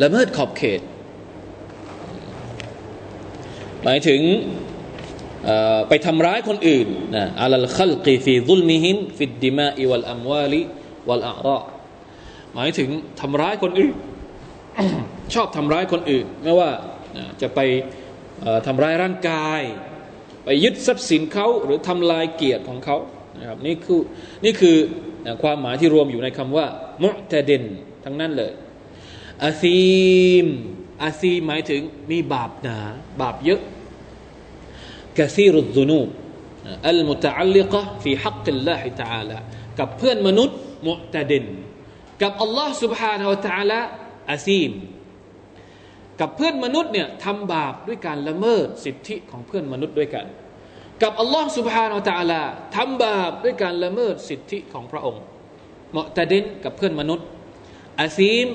[0.03, 0.82] ละเมิดขอบเขต
[3.84, 4.21] หมายถึง
[5.89, 10.62] ไปทำร้ายคนอื่นนะอัลลคัลกีฟีซุลมิฮิมฟิดดิมาอิวัลอัมวาลิ
[11.08, 11.62] วัลอาระ
[12.55, 12.89] หมายถึง
[13.21, 13.95] ทำร้ายคนอื่น
[15.34, 16.69] ชอบทำร้ายคนอื่น ไม่ว่า
[17.40, 17.61] จะไป
[18.66, 19.62] ทำร้ายร่างกาย
[20.44, 22.96] ไปยึดทรัพย์สินเขาหรือทำลายเกียรติของเขา
[23.38, 24.00] นะครับนี่คือ
[24.44, 24.76] นี่คือ
[25.42, 26.66] ความหมายที่รวมอยู่ในคำว่า
[27.04, 27.64] มุตะดิน
[28.04, 28.52] ทั้งนั้นเลย
[29.44, 29.78] อาซี
[30.44, 30.46] ม
[31.04, 31.80] อาซีมหมายถึง
[32.11, 32.78] มีบาปหนา
[33.20, 33.61] บาปเยอะ
[35.18, 36.00] กะซีรุซุนู
[36.88, 39.38] อัลมุตะอัลลิกะฟีฮักกิลลาฮิตะอาลา
[39.78, 41.44] กับเพื่อนมนุษย์มุตะดิน
[42.22, 43.80] กับอัลลอฮ์ سبحانه และ تعالى
[44.30, 44.70] อาซีม
[46.19, 50.25] กับเพื่อนมนุษย์เนี่ยทำบาปด้วยการละเมิดสิทธิของเพื่อนมนุษย์ด้วยกัน
[51.03, 52.43] กับอัลลอฮ์สุบฮานาอัลลา
[52.75, 55.23] ทำบาปด้วยการละเมิดสิทธิของพระองค์
[55.91, 57.27] เหมาะตะดินกับเพื่อนมนุษย์
[57.99, 58.47] อาซีม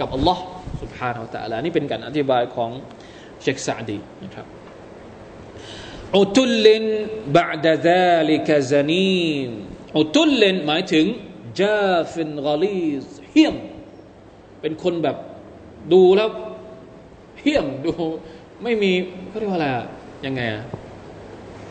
[0.00, 0.42] กับอัลลอฮ์
[0.82, 2.70] สุบฮานาอัลลานี่เป็นการอธิบายของ
[3.42, 4.46] เชคซาดีนะครับ
[6.18, 6.84] อุตุลิน
[7.36, 9.48] บะดะซาลิกะซานีม
[9.98, 11.06] อุตุลินหมายถึง
[11.60, 13.56] จาฟินกอลีสเฮียม
[14.60, 15.16] เป็นคนแบบ
[15.92, 16.30] ดูแล้ว
[17.44, 17.92] เฮี้ยมดู
[18.64, 18.92] ไม่มี
[19.28, 19.66] เขาเรียกว่าอะไร
[20.26, 20.64] ยังไงอะ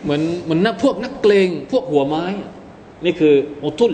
[0.03, 2.25] เหมือนเหมือนนักพวกนักเกรงพวกหัวไม้
[3.05, 3.93] นี่คือโอตุล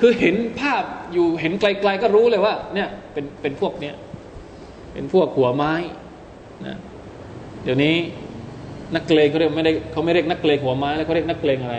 [0.00, 3.94] คือเห็นภาพอยู่เห็นไกลๆก็รู้เลยว่า เนี่ยเป็นเป็นพวกเนี้ย
[4.92, 5.72] เป็นพวกหัวไม้
[6.66, 6.76] นะ
[7.64, 7.94] เดี๋ยวนี้
[8.94, 11.76] นักเกรงเขาเรียกไม่ได้เขาไม่เรียกนักเกรงหัวไม้แล้วเขาเรียกนักเกรงอะไร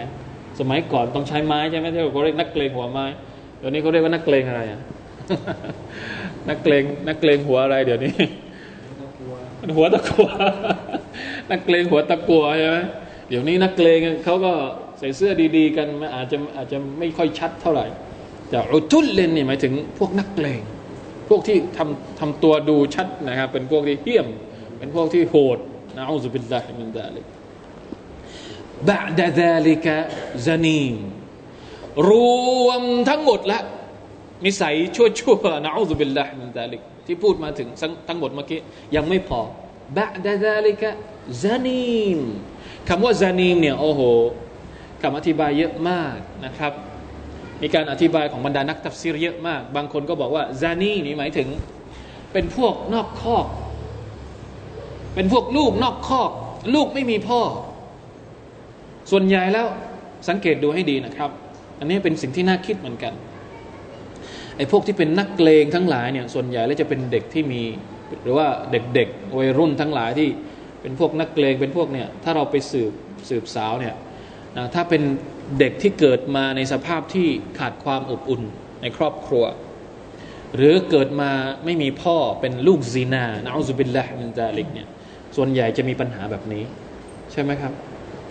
[0.60, 3.06] สมัยก่อนต้องใช้ไม้ใช่ไหมที่เขาเรียกนักเกรงหัวไม้
[3.60, 4.82] เดี๋ยวนี้เขาเรียกว่านักเกรงอะไรอะ
[6.50, 8.14] นักเกรงนักเกรงหัวอะไร เดี๋ยวนี้
[9.76, 10.28] หัวตะกัว
[11.52, 12.78] นักเกรงหัวตะกัวใช่ไหม
[13.30, 14.52] เดี๋ยวนี้นักเกรงเขาก็
[15.00, 17.86] ใส่เสื้อดี ๆ กันอาจจะอาจจะไม่ค่อยชัดเท่าไหร่
[18.50, 20.62] แต่อุตุลเลนนี่หมายถึงพวกนักเกรง
[21.30, 24.28] พวกที่ทำทำตัวดูชัดนะครับ เป็นพวกที่เหี้ยม
[24.78, 25.58] เป็นพวกที่โหด
[25.98, 27.26] นะอูซุบิลลาฮิมินดาลิก
[28.88, 29.96] บะดะซาลิกะ
[30.46, 30.84] ซานี
[32.10, 32.12] ร
[32.66, 33.60] วมทั้งหมดละ
[34.46, 37.68] นิสัยชั่วๆนะอูซุบิลลาฮิมินดาลิก ที่พูดมาถึง
[38.08, 38.60] ทั้งหมดเมื่อกี้
[38.96, 39.40] ยังไม่พอ
[39.98, 40.90] บะดะซาลิกะ
[41.42, 42.20] ซานีม
[42.90, 44.02] คำว่าซานีมเนี่ยโอ้โห
[45.02, 46.16] คำอธิบายเยอะมาก
[46.46, 46.74] นะครับ
[47.62, 51.48] มีการอธิบายของบรรดานักตัฟซีรเยอะมาก บางคนก็บอกว่าซานีนี่หมายถึง
[52.34, 53.46] เป็นพวกนอกคอก
[55.16, 56.32] เป็นพวกลูกนอกคอก
[56.74, 57.42] ลูกไม่มีพ่อ
[59.12, 59.68] ส่วนใหญ่แล้ว
[60.30, 61.30] สังเกตดูให้ดีนะครับ
[61.80, 63.14] อันนี้เป็นสิ่งที่น่าคิดเหมือนกัน
[64.58, 67.62] ไอ้พวกที่เป็นนักเลงทั้งหลายเนี่ยส่วนใหญ่แล้วจะเป็นเด็กที่มี
[68.24, 70.30] หรือว่าเด็กๆวัยรุ่นทั้งหลายที่
[70.82, 72.92] เป็นพวกนักเลงเป็นพวกเนี่ยถ้าเราไปสืบ
[73.30, 73.96] สืบสาวเนี่ย
[74.58, 75.02] นะถ้าเป็น
[75.60, 77.28] เด็กที่เกิดมาในสภาพที่
[77.60, 78.42] ขาดความอบอุ่น
[78.82, 79.44] ในครอบครัว
[80.56, 81.32] หรือเกิดมา
[81.66, 84.88] ไม่มีพ่อเป็นลูกซีนานะอุบิลละมินซาลิกเนี่ย
[85.36, 86.64] ส่วนใหญ่จะมีปัญหาแบบนี้
[87.32, 87.74] ใช่ไหมครับ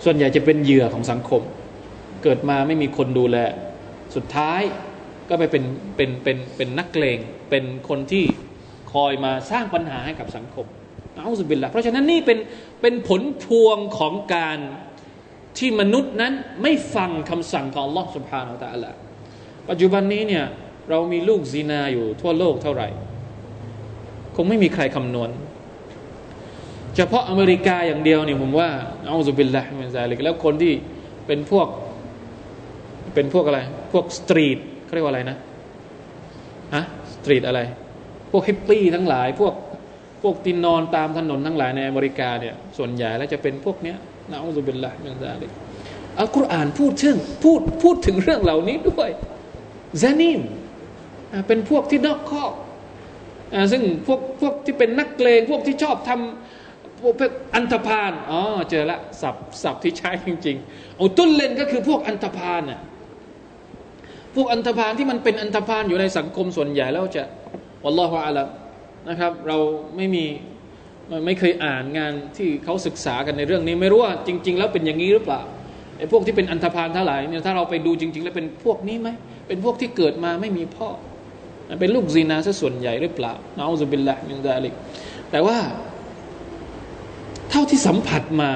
[0.03, 1.41] ส่วนใหญ่จะเป็นเหยื่อของสังคม
[2.23, 3.37] เกิดมาไม่มีคนดูแล
[4.15, 4.61] สุดท้าย
[5.28, 5.64] ก็ไปเป็น
[5.96, 7.18] เป็นเป็นเป็นนักเลง
[7.50, 8.24] เป็นคนที่
[8.92, 10.66] คอยมาสร้างปัญหาให้กับสังคม
[11.14, 12.38] เอาสุบินละเพราะฉะนั้นนี่เป็น
[12.82, 14.58] เป็นผลพวงของการ
[15.58, 16.32] ที่มนุษย์นั้น
[16.62, 18.90] ไม่ฟังคำสั่งของ Allah سبحانه และ تعالى
[19.68, 20.44] ปัจจุบันนี้เนี่ย
[20.90, 22.88] เรามีลูกซีนาอยู่ทั่วโลกเท่าไหร่
[24.36, 25.30] คงไม่มีใครคำนวณ
[26.96, 28.68] เฉพาะอเมริกาอย่างเดียวเนี่ยผมว่า
[29.06, 30.72] เอาสุบินละมินซาลิกแล้วคนที่
[31.26, 31.68] เป็นพวก
[33.14, 33.60] เป็นพวกอะไร
[33.92, 35.37] พวกสตรีท เขาเรียกว่าอะไรนะ
[36.73, 37.59] อะ street อะไร
[38.31, 39.53] พวกฮิปปี้ทั้งหลาย พวก
[40.23, 43.97] พวกตินนอนตามถนนทั้งหลายในอเมริกาเนี่ย ส่วนใหญ่แล้วจะเป็นพวกเนี้ย
[44.31, 45.51] نعوذ بالله من ذلك
[46.19, 49.09] อัลกุรอานพูดถึงพูดพูดถึงเรื่องเหล่านี้ด้วย
[50.01, 50.41] ซานิม
[51.47, 52.45] เป็นพวกที่นอกข้อ
[53.71, 57.13] ซึ่งพวกพวกที่เป็นนักเลงพวกที่ชอบทำพวก
[57.55, 62.79] อันธพาลอ๋อเจอละสับสับที่ใช้จริงๆอุตุลเลนก็คือพวกอันธพาลน่ะ
[64.37, 67.23] พวกอันธพาลที่มันเป็นอันธพาลอยู่ในสังคมส่วนใหญ่แล้วจะ
[67.83, 68.47] วัลลอฮฺอาลัม
[69.09, 69.57] นะครับ เรา
[69.97, 70.25] ไม่มี
[71.25, 75.41] ไม่เคยอ่านงานที่เขาศึกษากันในเรื่องนี้ ไม่รู้ว่าจริง ๆ แล้วเป็นอย่างนี้หรือเปล่า
[75.97, 79.09] ไอ้พวกที่เป็นอันธพาลทั้งหลายเนี่ยถ้าเราไปดูจริง ๆ แล้วเป็นพวกนี้ไหม
[79.47, 80.89] เป็นพวกที่เกิดมาไม่มีพ่อ
[81.79, 84.73] เป็นลูก زنا ซะส่วนใหญ่หรือเปล่าنعوذ بالله من ذلك
[85.31, 85.57] แต่ว่า
[87.49, 88.51] เท่าที่สัมผัสมา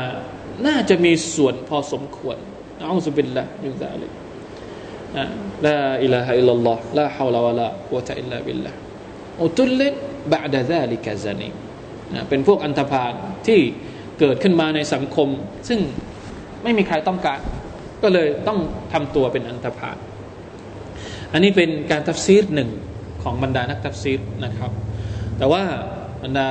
[0.67, 2.37] น่าจะมีส่วนพอสมควร
[2.79, 10.70] نعوذ بالله من ذلك لا إله إلا الله لا حول ولا قوة إلا بالله عتل بعد
[10.70, 13.13] ذلك زنيم เป็นพวกอันธพาล
[13.47, 13.59] ที่
[14.19, 15.29] เกิดขึ้นมาในสังคม
[15.69, 15.79] ซึ่ง
[16.63, 17.39] ไม่มีใครต้องการ
[18.03, 18.59] ก็เลยต้อง
[18.93, 19.97] ทำตัวเป็นอันธพาล
[21.33, 22.69] อันนี้เป็นการทัฟซีรหนึ่ง
[23.23, 24.71] ของบรรดานักทัฟซีรนะครับ
[25.37, 25.63] แต่ว่า
[26.23, 26.47] บรรดา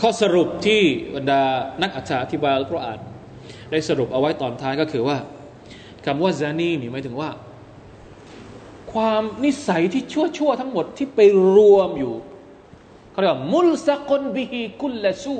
[0.00, 0.82] ข้อสรุปที่
[1.16, 1.42] บรรดา
[1.82, 1.98] นักอ
[2.32, 2.98] ธิบายอัลกุรอาน
[3.70, 5.16] ได้สรุปเอาไว้ตอนท้ายก็คือว่า
[6.04, 7.30] คำว่าซานีนี่หมายถึงว่า
[8.92, 11.20] ความนิสัยที่ชั่วชั่วทั้งหมดที่ไป
[11.56, 12.14] รวมอยู่
[13.10, 15.36] เขาเรียกว่ามุลสกนบิฮิกุลละสู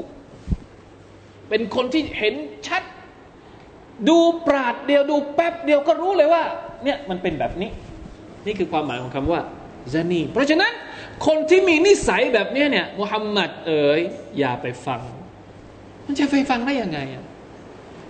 [1.49, 2.34] เป็นคนที่เห็น
[2.66, 2.82] ชัด
[4.09, 6.42] ดูปราดเดียวดูแป๊บเดียวก็รู้เลยว่า
[6.84, 7.70] เนี่ยมันเป็นแบบนี้
[8.46, 9.40] นี่คือความหมายของคำว่า
[9.92, 10.72] ซานีเพราะฉะนั้น
[11.26, 14.01] คนที่มีนิสัยแบบนี้เนี่ยมุฮัมมัดเอ๋ย
[14.38, 15.01] อย่าไปฟัง
[16.05, 17.24] มันจะไปฟังได้ยังไงอะ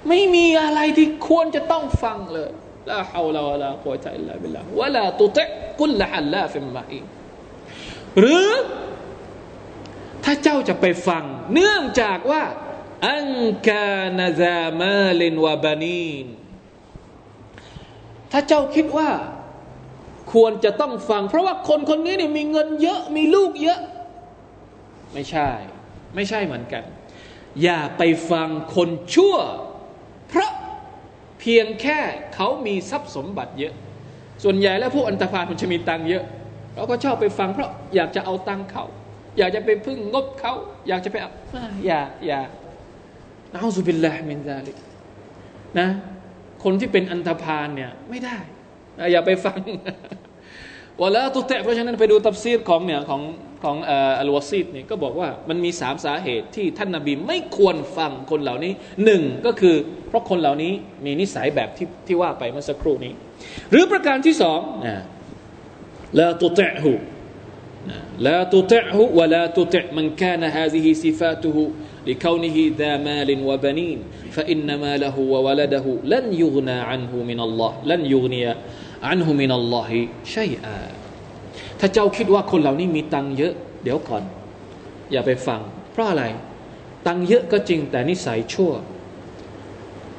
[0.09, 2.51] ไม่มีอะไรที่ควรจะต้องฟังเลย
[2.91, 5.45] ลาฮาวลาวะลากุวตะอิลลาบิลลาฮวะลาตุติ
[5.81, 7.01] กุลละฮัลลาฟิมมาอี
[8.19, 8.51] หรือ
[10.25, 11.25] ถ้าเจ้าจะไปฟัง
[11.55, 12.43] เนื่องจากว่า
[13.11, 13.29] อัน
[13.69, 16.27] กานาซามาลินวะบานีน
[18.33, 19.11] ถ้าเจ้าคิดว่า
[20.33, 23.81] ควรจะต้องฟัง เพราะว่าคนคนนี้เนี่ยมีเงินเยอะมีลูกเยอะ
[25.13, 25.49] ไม่ใช่
[26.15, 26.83] ไม่ใช่เหมือนกัน
[27.63, 29.37] อย่าไปฟังคนชั่ว
[30.29, 30.53] เพราะ
[31.41, 31.99] เพียงแค่
[32.35, 33.75] เขามีทรัพย์สมบัติเยอะ
[34.45, 36.25] ส่วนใหญ่แล้วพวกอันตรพาลมันจะมีตังค์เยอะ
[36.75, 38.85] เราก็ชอบไปฟังเพราะอยากจะเอาตังค์เขา
[39.39, 40.55] อยากจะไปพึ่งงบเขา
[40.89, 41.31] อยากจะไปเอา
[41.87, 42.41] อย่าอย่า
[43.53, 44.77] นะฮุบิลลาฮ์มินซาลิก
[45.79, 45.89] นะ
[46.65, 48.37] คนที่เป็นอันธพาลเนี่ยไม่ได้
[49.13, 49.61] อย่าไปฟัง
[51.01, 53.23] วลาตุเตะเพราะฉะนั้นไปดูตับซีดของเนี่ยของ
[53.64, 53.78] ของ
[54.20, 58.74] อัลวาซีดเนี่ยก็บอกว่ามันมีสามสาเหตุที่ท่านนาบีไม่ควรฟังคนเหล่านี้
[59.06, 59.76] หนึ่งก็คือ
[60.08, 60.72] เพราะคนเหล่านี้
[61.06, 63.14] มีนิสัยแบบที่ที่ว่าไปเมื่อสักครู่นี้
[63.72, 64.96] หรือประการที่สองนะ
[66.20, 66.94] ลาตุเตะหู
[68.28, 71.64] ลาตุเตะหูวลาตุเตะมันกานฮาซิฮิซิฟาตุหู
[72.08, 74.00] لكونه ذا مال وبنين
[74.32, 78.56] فإن ماله وولده لن يغنى عنه من الله لن يغني
[79.04, 80.80] عنه من الله شيئا
[81.81, 84.23] ถ้าเจ้าคิดว่าคนเหล่านี้มีตังเยอะ เดี๋ยวก่อน
[85.13, 85.61] อย่าไปฟัง
[85.93, 86.25] เพราะอะไร
[87.07, 88.73] ตังเยอะก็จริงแต่นิสัยชั่ว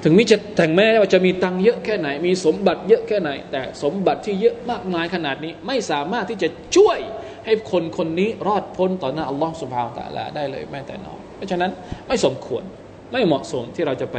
[0.03, 6.99] ถึงมิจะแต่งแม้ว่าจะมีตังเยอะแค่ไหน มีสมบัติเยอะแค่ไหน แต่สมบัติที่เยอะมากมายขนาดนี้ ไม่สามารถที่จะช่วย
[7.45, 11.71] ให้คนคนนี้รอดพ้นต่อหน้าอัลลอฮฺสุบฮาวตะลาได้เลยแม้แต่น้อยเพราะฉะนั้น
[12.07, 12.63] ไม่สมควร
[13.11, 14.17] ไม่เหมาะสมที่เราจะไป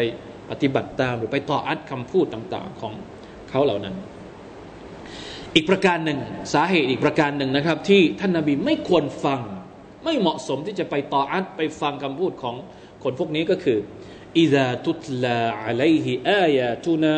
[0.51, 2.93] ปฏิบัติตามหรือไปต่ออัดคำพูดต่าง ๆ ของ
[3.51, 3.95] เขาเหล่านั้น
[5.56, 6.20] อีกประการหนึ่ง
[6.54, 9.42] สาเหตุอีกประการหนึ่งนะครับ ที่ท่านนาบีไม่ควรฟัง
[10.04, 12.56] ไม่เหมาะสมที่จะไปต่ออัดไปฟังคำพูดของ
[13.04, 13.78] คนพวกนี้ก็คือ
[14.40, 17.18] อิดะตุตลาอะลัยฮิอายาตุนา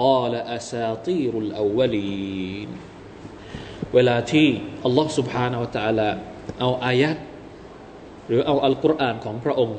[0.00, 2.68] กาลอาซาตีรุลอวลีน
[3.94, 4.48] เวลาที่
[4.84, 6.08] อัลลอฮ์ سبحانه และ تعالى
[6.60, 7.16] เอาอายัด
[8.28, 9.78] หรือเอาอัลกุรอานของพระองค์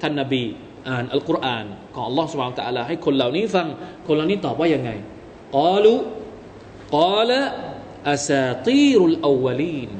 [0.00, 0.42] ท่านนาบี
[0.88, 3.66] อ่านอัลกุรอานของอัลลอฮ์สุบานตะอัลาให้คนเหล่านี้ฟัง
[4.06, 4.90] คนเหล่านี้ตอบว่ายังไง
[5.56, 5.94] กอลุ
[6.95, 7.41] กอละ
[8.09, 9.91] อาซาตีรุลอาวลีน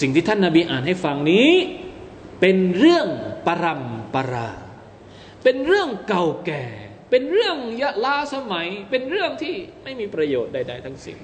[0.00, 1.50] สิ่งที่ท่านนาบีอ่านให้ฟังนี้
[2.40, 3.06] เป็นเรื่อง
[3.46, 4.50] ปรำปรา
[5.44, 6.64] เป็นเรื่องเก่าแก่
[7.10, 11.18] เป็นเรื่องยะลาสมัย เป็นเรื่องที่ไม่มีประโยชน์ใด ๆ ทั้งสิ้น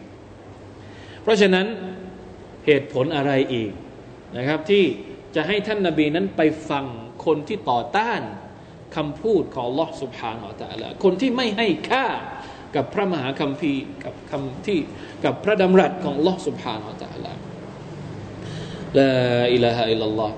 [1.23, 1.67] เพราะฉะนั้น
[2.67, 3.73] เหตุผลอะไรอีก
[4.37, 4.85] นะครับที่
[5.35, 6.85] จะให้ท่านนาบีนั้นไปฟัง
[7.27, 8.21] คนที่ต่อต้าน
[8.97, 12.07] คำพูดของลอสุภาอัลตะละคนที่ไม่ให้ค่า
[12.77, 14.79] กับพระมหาคัมภีร์กับคำที่
[15.25, 17.33] กับพระดำรัสของลอสุภาอัลตะละ
[18.99, 19.11] ลา
[19.53, 20.35] อิลาฮะอิลลัลลอฮ์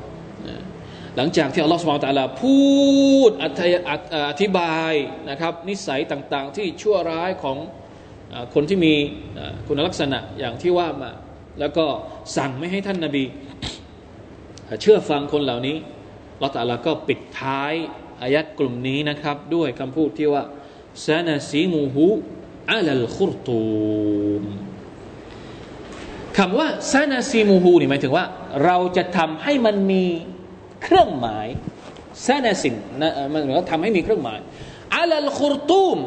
[1.16, 2.58] หลังจากที่อัลลอฮฺสุบฮานตะลาพู
[3.28, 3.30] ด
[4.28, 4.92] อธิบาย
[5.30, 7.56] นะครับ นิสัยต่างๆ ที่ชั่วร้ายของ
[8.54, 8.94] คนที่มี
[9.66, 11.10] คุณลักษณะอย่างที่ว่ามา
[11.60, 11.86] แล้วก็
[12.36, 13.24] สั่งไม่ให้ท่านนาบี
[14.80, 15.76] เชื่อฟังคนเหล่านี้
[16.42, 17.72] ลอตาลาก็ปิดท้าย
[18.22, 20.42] อายัดกลุ่มนี้นะครับ ด้วยคำพูดที่ว่า
[21.06, 22.06] ซานาซีมูฮู
[22.72, 23.60] อัลลคุรตู
[24.42, 24.44] ม
[26.36, 28.24] คำว่าซานาซีมูฮูนี่หมายถึงว่า
[28.64, 30.04] เราจะทำให้มันมี
[30.82, 31.46] เครื่องหมาย
[32.26, 34.38] ซานาสินนะมันหมายว่าทำให้มีเครื่องหมาย
[34.96, 35.98] อัลลคุรตูม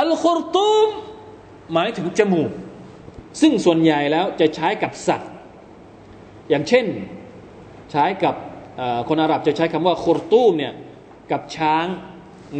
[0.00, 0.88] อัลคุรตูม
[1.74, 2.50] หมายถึงจมูก
[3.40, 5.30] ซึ่งส่วนใหญ่แล้วจะใช้กับสัตว์
[6.50, 6.86] อย่างเช่น
[7.90, 8.34] ใช้กับ
[9.08, 10.72] คนอาหรับจะใช้คำว่าคุรตูมเนี่ย
[11.32, 11.86] กับช้าง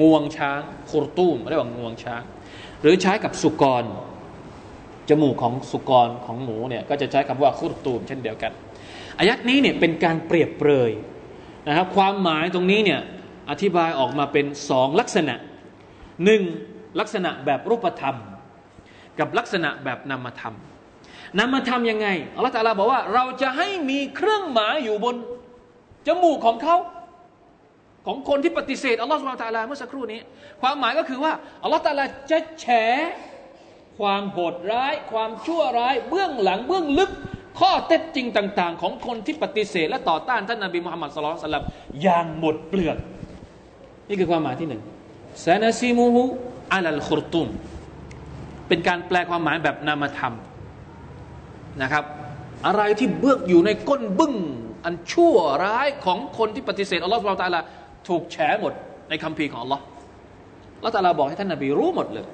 [0.00, 0.60] งวงช้าง
[0.90, 2.22] คุรตูมเรียกว่างวงช้าง
[2.82, 3.84] หรือใช้กับสุกร
[5.08, 8.52] จมูกของสุกรของหมูเนี่ยก็จะใช้คำว่าคุรตูมเช่นเดียวกัน
[9.18, 10.90] อายัดนี้เนี่ยเป็นการเปรียบเปรย
[11.68, 13.00] นะครับความหมายตรงนี้เนี่ย
[13.50, 15.34] อธิบายออกมาเป็นสองลักษณะ
[16.24, 16.42] หนึ่ง
[17.00, 18.16] ลักษณะแบบรูปธรรม
[19.18, 20.56] กับลักษณะแบบนามธรรม
[21.38, 25.14] นำมาทำยังไงอัลลอฮฺตาลาบอกว่าเราจะให้มีเครื่องหมายอยู่บน
[26.06, 26.76] จมูกของเขา
[28.06, 30.20] ของคนที่ปฏิเสธอัลลอฮฺสุบตาลาเมื่อสักครู่นี้
[30.62, 31.32] ความหมายก็คือว่า
[31.62, 32.66] อัลลอฮฺตาลาจะแฉ
[33.98, 37.10] ความโหดร้าย ความชั่วร้าย เบื้องหลังเบื้องลึก
[37.60, 41.64] ข้อเท็จจริงต่าง ๆ ของคนที่ปฏิเสธ และต่อต้านท่านนบีมุฮัมมัดสุลตัลลัม
[42.02, 42.96] อย่างหมดเปลือก
[44.08, 44.82] นี่คือความหมายที่หนึ่ง
[45.44, 46.22] ซานาซีมูฮู
[46.74, 47.46] อัลลคุรตุม
[48.68, 50.34] เป็นการแปลความหมายแบบนามธรรม
[51.82, 52.04] นะครับ
[52.66, 54.34] อะไรที่เบื้องอยู่ในก้นบึ้ง
[54.84, 57.60] อันชั่วร้ายของคนที่ปฏิเสธอัลลอฮฺสุบไบร์ตาลา
[58.08, 58.72] ถูกแฉหมด
[59.08, 59.82] ในคัมภีร์ของอัลลอฮ์
[60.84, 62.26] ละตาลาบอกให้ท่านนบีรู้หมดเลย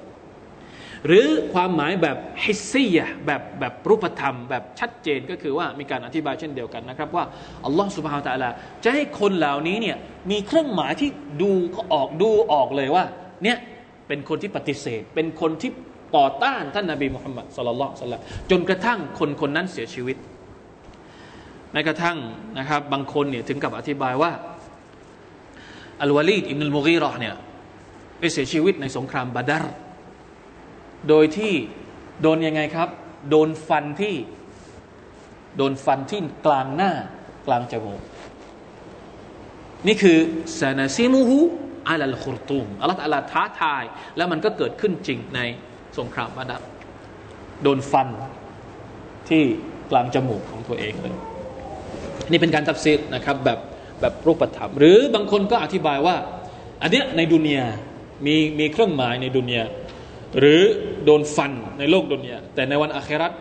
[1.07, 7.23] หรือความหมายแบบฮิสซียแบบแบบรูปธรรม แบบชัดเจนก็คือว่ามีการอธิบายเช่นเดียวกันนะครับ ว่า
[7.65, 8.49] อัลลอฮฺสุบฮาวตะลา
[8.83, 9.97] จะให้คนเหล่านี้เนี่ย
[10.31, 11.09] มีเครื่องหมายที่
[11.41, 13.03] ดูก็ออกดูออกเลยว่า
[13.43, 13.57] เนี่ย
[14.07, 15.71] เป็นคนที่ปฏิเสธ เป็นคนที่
[16.15, 20.17] ต่อต้านท่านนาบีมุฮัมมัดสุลลัลสัลลัมจนกระทั่งคนคนนั้นเสียชีวิต
[21.71, 22.17] แม้กระทั่ง
[22.59, 24.31] นะครับบางคนเนี่ยถึงกับอธิบายว่า
[26.01, 27.35] อัลวาลีดอิบนุลมุกีรอเนี่ย
[28.19, 29.73] ไปเสียชีวิตในสงครามบาดาร์
[31.09, 31.53] โดยที่
[32.21, 32.89] โดนยังไงครับ
[33.29, 34.15] โดนฟันที่
[35.57, 36.91] โดนฟันที่กลางหน้า
[37.47, 38.01] กลางจมูก
[39.87, 40.17] นี่คือ
[40.59, 41.37] ซานาซิมูฮู
[41.89, 43.83] อัลลคุรตูมอัลลอฮฺอัลลอฮท้าทาย
[44.17, 45.39] แล้วมันก็เกิดขึ้นจริงใน
[45.97, 46.67] สงครามบาดาร์
[47.63, 48.07] โดนฟัน
[49.29, 49.43] ที่
[49.91, 51.15] กลางจมูกของตัวเองเลย
[52.31, 53.59] นี่เป็นการตัดสินนะครับแบบ
[54.01, 56.15] แบบรูปธรรม หรือบางคนก็อธิบายว่า
[56.81, 57.65] อันเนี้ยในดุนยา
[58.25, 59.63] มีมีเครื่องหมายในดุนยา
[60.39, 60.61] หรือ
[61.05, 63.33] โดนฟันในโลกดุนยาแต่ในวันอาคราต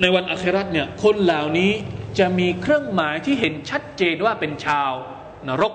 [0.00, 1.70] ในวันอาคราตเนี่ยคนเหล่านี้
[2.18, 4.90] จะมีเครื่องหมายที่เห็นชัดเจนว่าเป็นชาว
[5.48, 5.72] นรก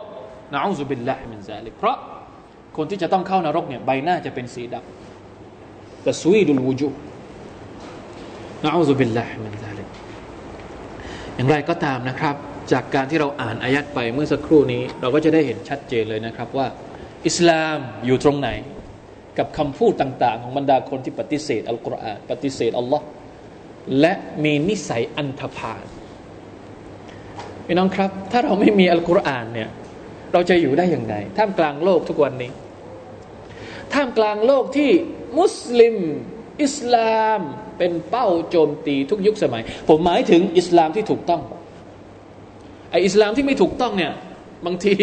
[0.53, 1.97] นะอูซุบิลละมินซาลิกเพราะ
[2.78, 6.89] คนที่จะต้องเข้านรกเนี่ยใบหน้าจะเป็นสีดำแต่สวีดุลวูจู
[8.64, 9.88] นะอูซุบิลละมินซาลิก
[11.36, 12.36] อย่างไรก็ตามนะครับ
[12.72, 16.67] จากการที่เราอ่านอายัดไปเมื่อสักครู่นี้ เราก็จะได้เห็นชัดเจนเลยนะครับว่า
[17.28, 18.49] อิสลามอยู่ตรงไหน
[19.38, 23.05] กับคำพูดต่าง ๆ ของบรรดาคนที่ปฏิเสธอัลกุรอานปฏิเสธอัลลอฮ์
[23.99, 24.13] และ
[24.43, 25.84] มีนิสัยอันธพาล
[27.65, 29.70] พี่น้องครับ ถ้าเราไม่มีอัลกุรอานเนี่ย
[30.34, 32.51] เราจะอยู่ได้อย่างไรท่ามกลางโลกทุกวันนี้
[33.93, 34.91] ท่ามกลางโลกที่
[35.39, 35.95] มุสลิม
[36.63, 37.41] อิสลาม
[37.78, 41.41] เป็นเป้าโจมตีทุกยุคสมัย ผมหมายถึงอิสลามที่ถูกต้อง
[42.91, 44.13] ไอ้อิสลามที่ไม่ถูกต้องเนี่ย
[44.65, 44.95] บางที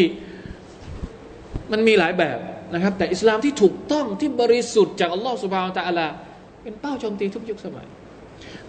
[1.72, 2.39] มันมีหลายแบบ
[2.74, 6.07] นะครับ แต่อิสลามที่ถูกต้องที่บริสุทธิ์จากอัลลอฮฺ سبحانه وتعالى
[6.62, 7.87] เป็นเป้าโจมตีทุกยุคสมัย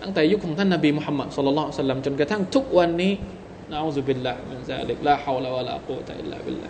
[0.02, 3.14] ตั้งแต่ยุคของท่านนบีมุฮัมมัด صلى الله عليه وسلم จนกระทั่งทุกวันนี้
[3.72, 6.70] نعوذ بالله من ذلك لا حول ولا قوة إلا بالله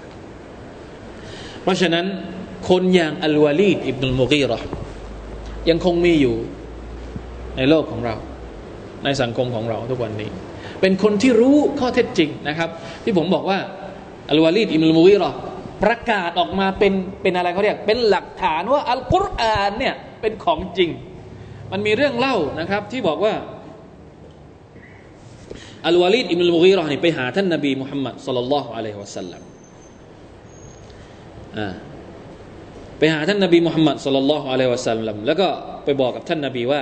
[1.63, 2.05] เพราะฉะนั้น
[2.69, 4.59] คนอย่างอัลวาลีดอิบนุลมุฆีเราะฮ์
[5.69, 6.35] ยังคงมีอยู่
[7.57, 8.15] ในโลกของเรา
[9.03, 10.29] ในสังคมของเราทุกวันนี้
[10.81, 12.69] เป็นคนที่รู้ข้อเท็จจริงนะครับ
[13.03, 13.59] ที่ผมบอกว่า
[14.29, 15.29] อัลวาลีดอิบนุลมุกีรอ
[15.83, 20.89] ประกาศออกมาเป็นเป็นอะไรเขาเรียก เป็นหลักฐานว่าอัลกุรอานเนี่ยเป็นของจริง
[21.71, 23.33] มันมีเรื่องเล่านะครับ ที่บอกว่า
[25.87, 29.41] อัลวาลีดอิมรุลมุกีรอนี่ไปหาท่านนบีมุฮัมมัดสุลลัลลอฮุอะลัยฮิวะสัลลัม
[32.99, 35.47] ไปหาท่านนบีมุฮัมมัดสุลลัลลอฮุอะลัยฮิวะสัลลัมแล้วก็
[35.85, 36.81] ไปบอกกับท่านนบีว่า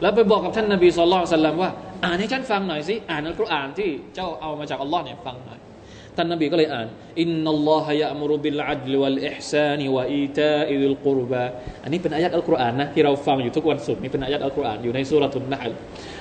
[0.00, 1.70] แล้วไปบอกกับท่านนบีสุลต่านว่า
[2.04, 5.60] อ่านให้ฉันฟังหน่อยสิอ่านอัลกุรอานที่เจ้าเอามาจากอัลลอฮ์เนี่ยฟังหน่อย
[6.16, 6.86] ท่านนบีก็เลยอ่าน
[7.20, 11.44] อินนัลลอฮะยะมุรุบิลอัดลวัลอิฮซานิวะอีตาอิลกุรบะ
[11.82, 15.76] อันนี้เป็นอายะอัลกุรอานนะที่เราฟังอยู่ทุกวันศุกร์นี่เป็นอายะอัลกุรอานอยู่ในสุรทุนนะฮ์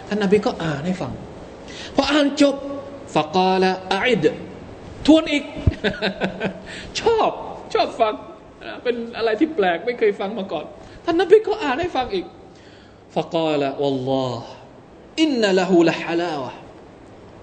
[0.08, 1.12] ท่านนบีก็อ่านให้ฟัง
[1.96, 2.56] พออ่านจบ
[3.16, 4.26] ฟะกาละอิด
[5.08, 5.44] ทวนอีก
[7.00, 7.32] ชอบ
[7.74, 8.14] ชอบฟัง
[8.84, 10.66] เป็นอะไรที่แปลกไม่เคยฟังมาก่อน
[11.06, 12.26] ท่านนบีก็อ่านให้ฟังอีก
[13.15, 14.47] ฟะกาละวัลลอฮ์
[15.23, 16.53] อินนัละหูละฮะลาวะ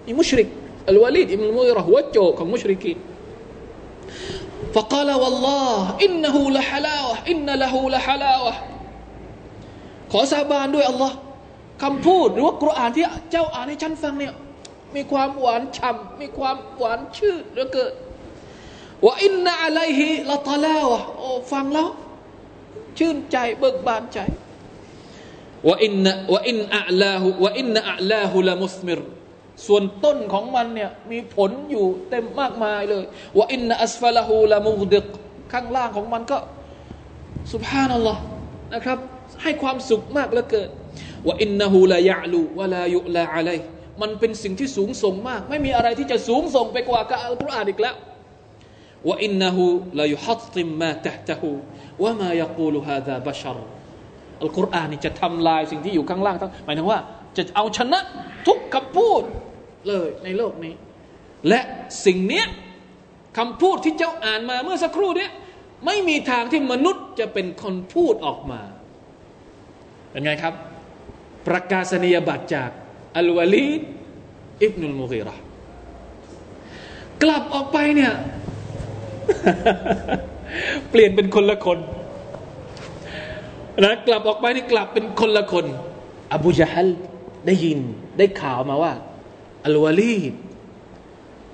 [0.05, 0.47] นี่มุชริก
[0.89, 2.99] อัลวาลีดอิบนุมุยรหัวโจกของมุชริกีน
[4.75, 5.71] فقال والله
[6.05, 8.53] إنه لحلاوة إن له لحلاوة
[10.11, 11.15] ขอสาบานด้วยอัลลอฮ์
[11.83, 14.33] คำพูดหรือว่ากุรอานที่เจ้าอ่านให้ฉันฟังเนี่ย
[14.95, 17.93] มีความหวานฉ่ำมีความหวานชื่นเหลือเกิน
[19.05, 21.89] ว่าอินนาอะไรฮิละตาลาวะโอ้ฟังแล้ว
[22.97, 24.19] ชื่นใจเบิกบานใจ
[25.68, 29.00] ว่าอินนว่าอินอัลาหูว่าอินอัลาหูละมุสมิร
[29.66, 33.04] ส่วนต้นของมันเนี่ยมีผลอยู่เต็มมากมายเลย
[33.38, 35.06] ว่าอินนัสฟาลาหูละมุดิก
[35.52, 36.38] ข้างล่างของมันก็
[37.52, 38.22] สุบฮานัลลอฮ์
[38.74, 38.98] นะครับ
[39.42, 40.70] ให้ความสุขมากเหลือเกิน
[41.26, 43.58] ว่าอินนหูละยะลูวะลายุลาอะลัย
[44.00, 47.96] มันเป็นสิ่งที่สูงส่งมาก ไม่มีอะไรที่จะสูงส่งไปกว่ากับอัลกุรอานอีกแล้ว
[49.08, 49.64] ว่าอินนหู
[50.00, 51.50] ละยุฮัตติมมาตะตะหู
[52.02, 53.58] วะมายกูลฮาดาบัชร
[54.41, 57.01] อัลกุรอานนี่จะทำลายสิ่งที่อยู่ข้างล่างทั้งหมายถึงว่า
[57.36, 58.01] จะเอาชนะ
[58.47, 59.22] ทุกคำพูด
[59.88, 60.74] เลยในโลกนี้
[61.49, 61.61] และ
[62.07, 62.47] สิ่งเนี้ย
[63.38, 65.30] คำพูดที่เจ้าอ่านมาเมื่อสักครู่เนี้ย
[65.86, 68.61] ไม่มีทางที่มนุษย์จะเป็นคนพูดออกมา
[70.11, 70.55] เป็นไงครับ
[71.49, 72.70] ประกาศนียบัตรจาก
[73.16, 73.80] อัลวาลีด
[74.62, 75.34] อิบนุลมุฮีรอ
[77.22, 78.12] กลับออกไปเนี่ย
[80.91, 81.78] เปลี่ยนเป็นคนละคน
[83.78, 85.66] นะกลับออกไปนี่กลับเป็นคนละคน
[86.34, 86.88] อบูจฮัล
[87.46, 87.78] ได้ยิน
[88.18, 88.92] ได้ข่าวมาว่า
[89.64, 90.34] อัลวาลีด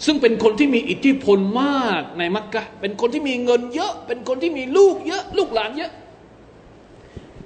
[0.04, 5.92] ซึ่งเป็นคนที่มีอิทธิพลมากในมักกะเป็นคนที่มีเงินเยอะ เป็นคนที่มีลูกเยอะ ลูกหลานเยอะ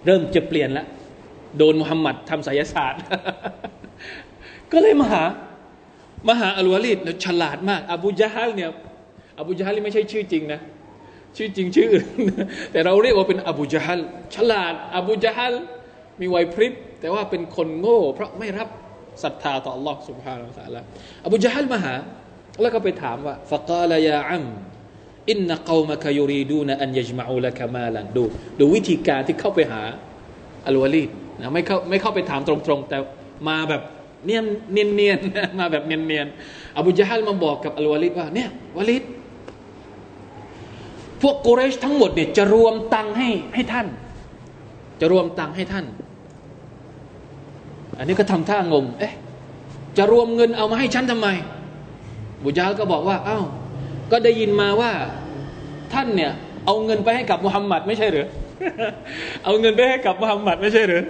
[0.05, 0.87] เริ่มจะเปลี่ยนแล้ว
[1.57, 3.01] โดนมุฮัมมัดทำไสยศาสตร์
[4.73, 5.23] ก็เลยมาหา
[6.29, 8.71] มาหาอัลวาลีดฉลาดมาก อบูจฮัลเนี่ย
[9.41, 10.61] อบูจฮัลนี่ไม่ใช่ชื่อจริงนะ
[11.38, 12.08] ชื่อจริงชื่ออื่น
[12.72, 14.02] แต่เราเรียกว่าเป็นอบูจฮัล
[14.36, 15.54] ฉลาด อบูจฮัล
[16.22, 18.70] มีไหวพริบ แต่ว่าเป็นคนโง่ เพราะไม่รับ
[19.24, 20.82] ศรัทธาต่อ Allah سبحانه และ تعالى
[21.26, 21.94] อบูจฮัลมาหา
[22.62, 24.46] แล้วก็ไปถามว่าฟะกาลยาอัม
[25.30, 28.24] อินนักอมะคยูรีดูนอันยจมาอูละกามาลันดู
[28.60, 29.82] ดูวิธีการที่เข้าไปหา
[30.68, 31.10] อัลวาลีด
[31.40, 32.98] นะไม่เข้าไม่เข้าไปถามตรงๆ แต่
[33.50, 33.82] มาแบบ
[34.26, 35.20] เนียนเนียนเนียน
[35.60, 36.28] มาแบบเนียนเนียน
[36.78, 39.04] อบูจาฮัลมาบอกกับอัลวาลีดว่าเนี่ยวาลีด
[41.23, 43.87] พวกกุเรชทั้งหมดเนี่ยจะรวมตังให้ให้ท่าน
[45.01, 45.87] จะรวมตังให้ท่าน
[47.99, 49.15] อันนี้ก็ทำท่างงเอ๊ะ
[49.99, 51.29] จะรวมเงินเอามาให้ฉันทำไม
[52.43, 53.41] บูจาลก็บอกว่าเอา้า
[54.11, 54.91] ก็ได้ยินมาว่า
[55.95, 56.33] ท่านเนี่ย
[56.67, 58.27] เอาเงินไปให้กับมุฮัมมัดไม่ใช่หรือ
[59.45, 61.03] เอาเงินไปให้กับมุฮัมมัดไม่ใช่หรือ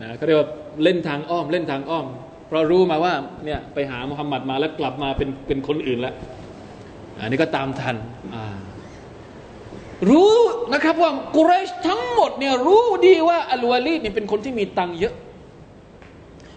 [0.00, 0.48] นะเขาเรียกว่า
[0.82, 2.06] เล่นทางอ้อมเล่นทางอ้อม
[2.46, 6.14] เพราะรู้มาว่าเนี่ยไปหามุฮัมมัดมาแล้วกลับมาเป็นเป็นคนอื่นแล้ว
[7.20, 7.96] อันนี้ก็ตามทัน
[10.08, 10.34] รู้
[10.72, 15.14] นะครับว่ากุเรชทั้งหมดเนี่ยรู้ดีว่าอัลวาลีดเนี่ยเป็นคนที่มีตังเยอะ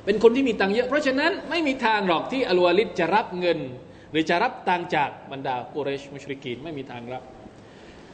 [0.06, 3.60] เป็นคนที่มีตังเยอะ เพราะฉะนั้นไม่มีทางหรอกที่อัลวาลิดจะรับเงิน
[4.12, 7.24] หรือจะรับตังจากบรรดากุเรชมุชริกีนไม่มีทางรับ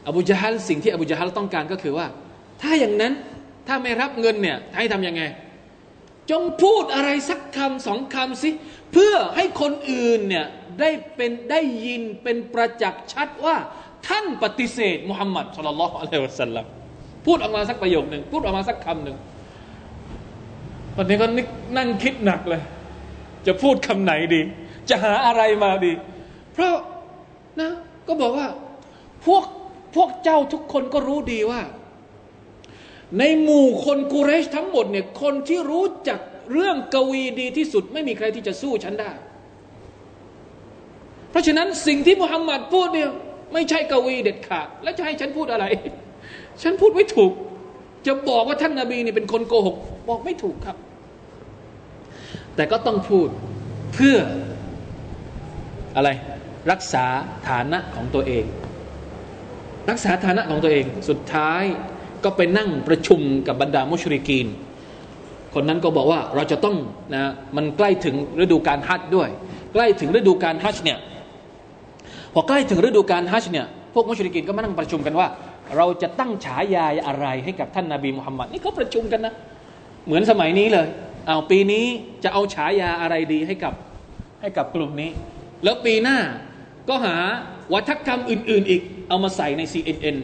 [0.07, 2.07] อบูจฮัลสิ่งที่อบูจฮัลต้องการก็คือว่า
[2.61, 3.13] ถ้าอย่างนั้น
[3.67, 5.23] ถ้าไม่รับเงินเนี่ยให้ทำยังไง
[6.31, 8.49] จงพูดอะไรสักคำสองคำสิ
[8.93, 10.45] เพื่อให้คนอื่นเนี่ย
[10.79, 13.57] ได้เป็นได้ยินเป็นประจักษ์ชัดว่า
[14.07, 16.65] ท่านปฏิเสธมุฮัมมัดสุลลัลอฮุอะลัยฮิวะสัลลัม
[17.25, 19.17] พูดออกมาสักประโยคหนึ่งพูดออกมาสักคำหนึ่ง
[20.95, 21.27] วันนี้ก็
[21.77, 22.61] นั่งคิดหนักเลย
[23.47, 24.41] จะพูดคำไหนดี
[24.89, 25.93] จะหาอะไรมาดี
[26.53, 26.75] เพราะ
[27.61, 27.71] นะ
[28.07, 28.47] ก็บอกว่า
[29.25, 29.43] พวก
[29.95, 31.61] พวกเจ้าทุกคนก็รู้ดีว่า
[33.19, 36.19] ในหมู่คนกูเรชทั้งหมดเนี่ยคนที่รู้จัก
[36.53, 39.11] เรื่องกวีดีที่สุด ไม่มีใครที่จะสู้ฉันได้
[41.31, 43.09] เพราะฉะนั้นสิ่งที่มุฮัมมัดพูดเนี่ย
[43.53, 45.65] ไม่ใช่กวีเด็ดขาด แล้วจะให้ฉันพูดอะไร
[46.61, 47.31] ฉันพูดไม่ถูก
[48.07, 49.77] จะบอกว่าท่านนาบีนี่เป็นคนโกหก
[50.09, 50.77] บอกไม่ถูกครับ
[52.55, 53.27] แต่ก็ต้องพูด
[53.93, 54.17] เพื่อ
[55.95, 56.09] อะไร
[56.71, 57.05] รักษา
[57.49, 58.45] ฐานะของตัวเอง
[59.89, 61.63] รักษาฐานะของตัวเองสุดท้าย
[62.23, 64.47] ก็ไปนั่งประชุมกับบรรดามุชริกีน
[65.53, 66.75] คนนั้นก็บอกว่าเราจะต้อง
[67.13, 67.23] นะ
[67.55, 69.29] มันใกล้ถึงฤดูการฮัจด้วย
[69.73, 70.99] ใกล้ถึงฤดูการฮัจเนี่ย
[72.33, 75.27] พอใกล้ถึงฤดูการฮัจเนี่ยพวกมุชริกีนก็มานั่งประชุมกันว่า
[75.77, 79.33] เราจะตั้งฉายาอะไรให้กับท่านนาบีมุฮัมมัดนี่เขาประชุมกันนะ
[80.05, 80.87] เหมือนสมัยนี้เลย
[81.27, 81.85] เอาปีนี้
[82.23, 83.73] จะเอาฉายาอะไรดีให้กับ
[84.41, 85.09] ให้กับกลุ่มนี้
[85.63, 86.17] แล้วปีหน้า
[86.89, 87.15] ก็หา
[87.73, 90.17] วัฒกรรมอื่น ๆ อีกเอามาใส่ใน CNN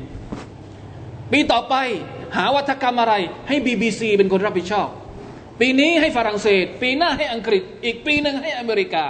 [1.32, 1.76] ปีต่อไป
[2.38, 3.14] หาวัฒกรรมอะไร
[3.48, 4.88] ให้ BBC เป็นคนรับผิดชอบ
[5.60, 9.06] ปีนี้ให้ฝรั่งเศส ปีหน้าให้อังกฤษ อีกปีหนึ่งให้อเมริกา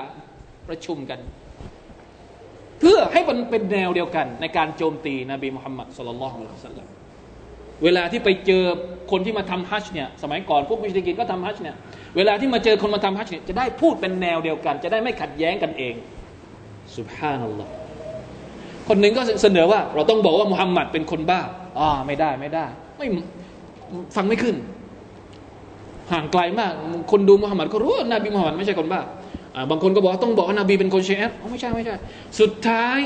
[0.70, 1.20] ประชุมกัน
[2.80, 6.88] เพื่อให้มันเป็นแนวเดียวกัน ในการโจมตีนบีมุฮัมมัดสุลลัลลอฮุอะลัยฮิสัลลัม
[7.84, 8.64] เวลาที่ไปเจอ
[9.12, 11.76] คนที่มาทำฮัจเนี่ยสมัยก่อนพวกมุชลิกินก็ทำฮัจเนี่ย
[12.16, 15.96] เวลาที่มาเจอคนมาทำฮัจเนี่ยจะได้พูดเป็นแนวเดียวกัน จะได้ไม่ขัดแย้งกันเอง
[16.98, 17.72] สุบฮานัลลอฮ์
[18.88, 21.42] คนหนึ่งก็เสนอว่า เราต้องบอกว่ามุฮัมมัดเป็นคนบ้า
[21.80, 22.66] อ่าไม่ได้ไม่ได้
[22.98, 23.08] ไม่
[24.16, 24.56] ฟังไม่ขึ้น
[26.12, 26.72] ห่างไกลมาก
[27.12, 29.02] คนดูมุฮัมมัดก็รู้ว่านบีมุฮัมมัดไม่ใช่คนบ้า
[29.70, 31.96] บางคนก็บอกต้องบอกว่านบีเป็นคนเชฟไม่ใช่ไม่ใช่
[32.40, 33.00] สุดท้าย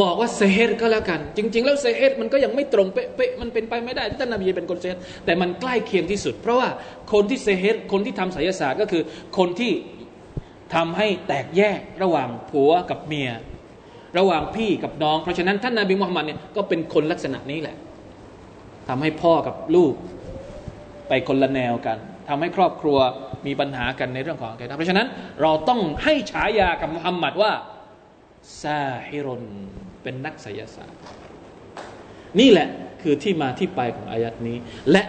[0.00, 6.68] บอกว่าเซฮ์ก็แล้วกัน จริง ๆ แล้วเซฮ์มันก็ยังไม่ตรงเป๊ะๆมันเป็นไปไม่ได้ที่ท่านนบีเป็นคนเซฮ์แต่มันใกล้เคียงที่สุด เพราะว่า
[7.12, 9.02] คนที่เซฮ์คนที่ทำไสยศาสตร์ก็คือ
[9.38, 9.72] คนที่
[10.74, 13.30] ทำให้แตกแยกระหว่างผัวกับเมีย
[14.18, 17.76] ระหว่างพี่กับน้อง เพราะฉะนั้นท่านนาบีมุฮัมมัดเนี่ยก็เป็นคนลักษณะนี้แหละ
[18.88, 19.94] ทำให้พ่อกับลูก
[21.08, 21.98] ไปคนละแนวกัน
[22.28, 22.98] ทำให้ครอบครัว
[23.46, 25.06] มีปัญหากันในเรื่องของอะกีะเพราะฉะนั้น
[25.42, 27.52] เราต้องให้ฉายากับมุฮัมมัดว่า
[28.62, 29.42] ซาฮิรน
[30.02, 30.98] เป็นนักไสยศาสตร์
[32.40, 32.68] นี่แหละ
[33.02, 34.56] คือที่มาที่ไปของอายัดนี้
[34.90, 35.02] และ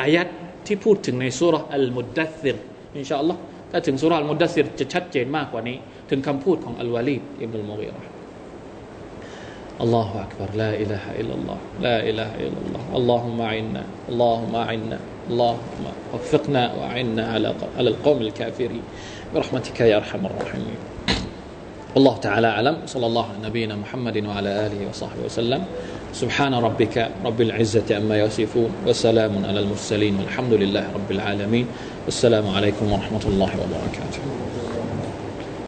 [0.00, 0.26] อายัด
[0.66, 2.56] ที่พูดถึงในสุรอัลมุดดัสซิร
[2.96, 5.76] อินชาอัลลอฮ์ถ้าถึงสุรอัลมุดดัสซิรจะชัดเจนมากกว่านี้
[6.10, 8.06] ถึงคำพูดของอัลวาลีดอิบนุลมุกิรห์
[9.80, 14.98] อัลลอฮฺอักบารลาอิลาฮะอิลลัลลอฮ์ลาอิลาฮะอิลลัลลอฮ์อัลลอฮุมะอินนะอัลลอฮุมะอินนะ
[15.30, 18.82] اللهم وفقنا وأعنا على على القوم الكافرين.
[19.34, 20.76] برحمتك يا أرحم الراحمين.
[21.96, 22.76] الله تعالى أعلم.
[22.86, 25.64] صلى الله على نبينا محمد وعلى آله وصحبه وسلم.
[26.12, 31.66] سبحان ربك رب العزة أما يصفون وسلام على المرسلين والحمد لله رب العالمين.
[32.04, 34.53] والسلام عليكم ورحمة الله وبركاته.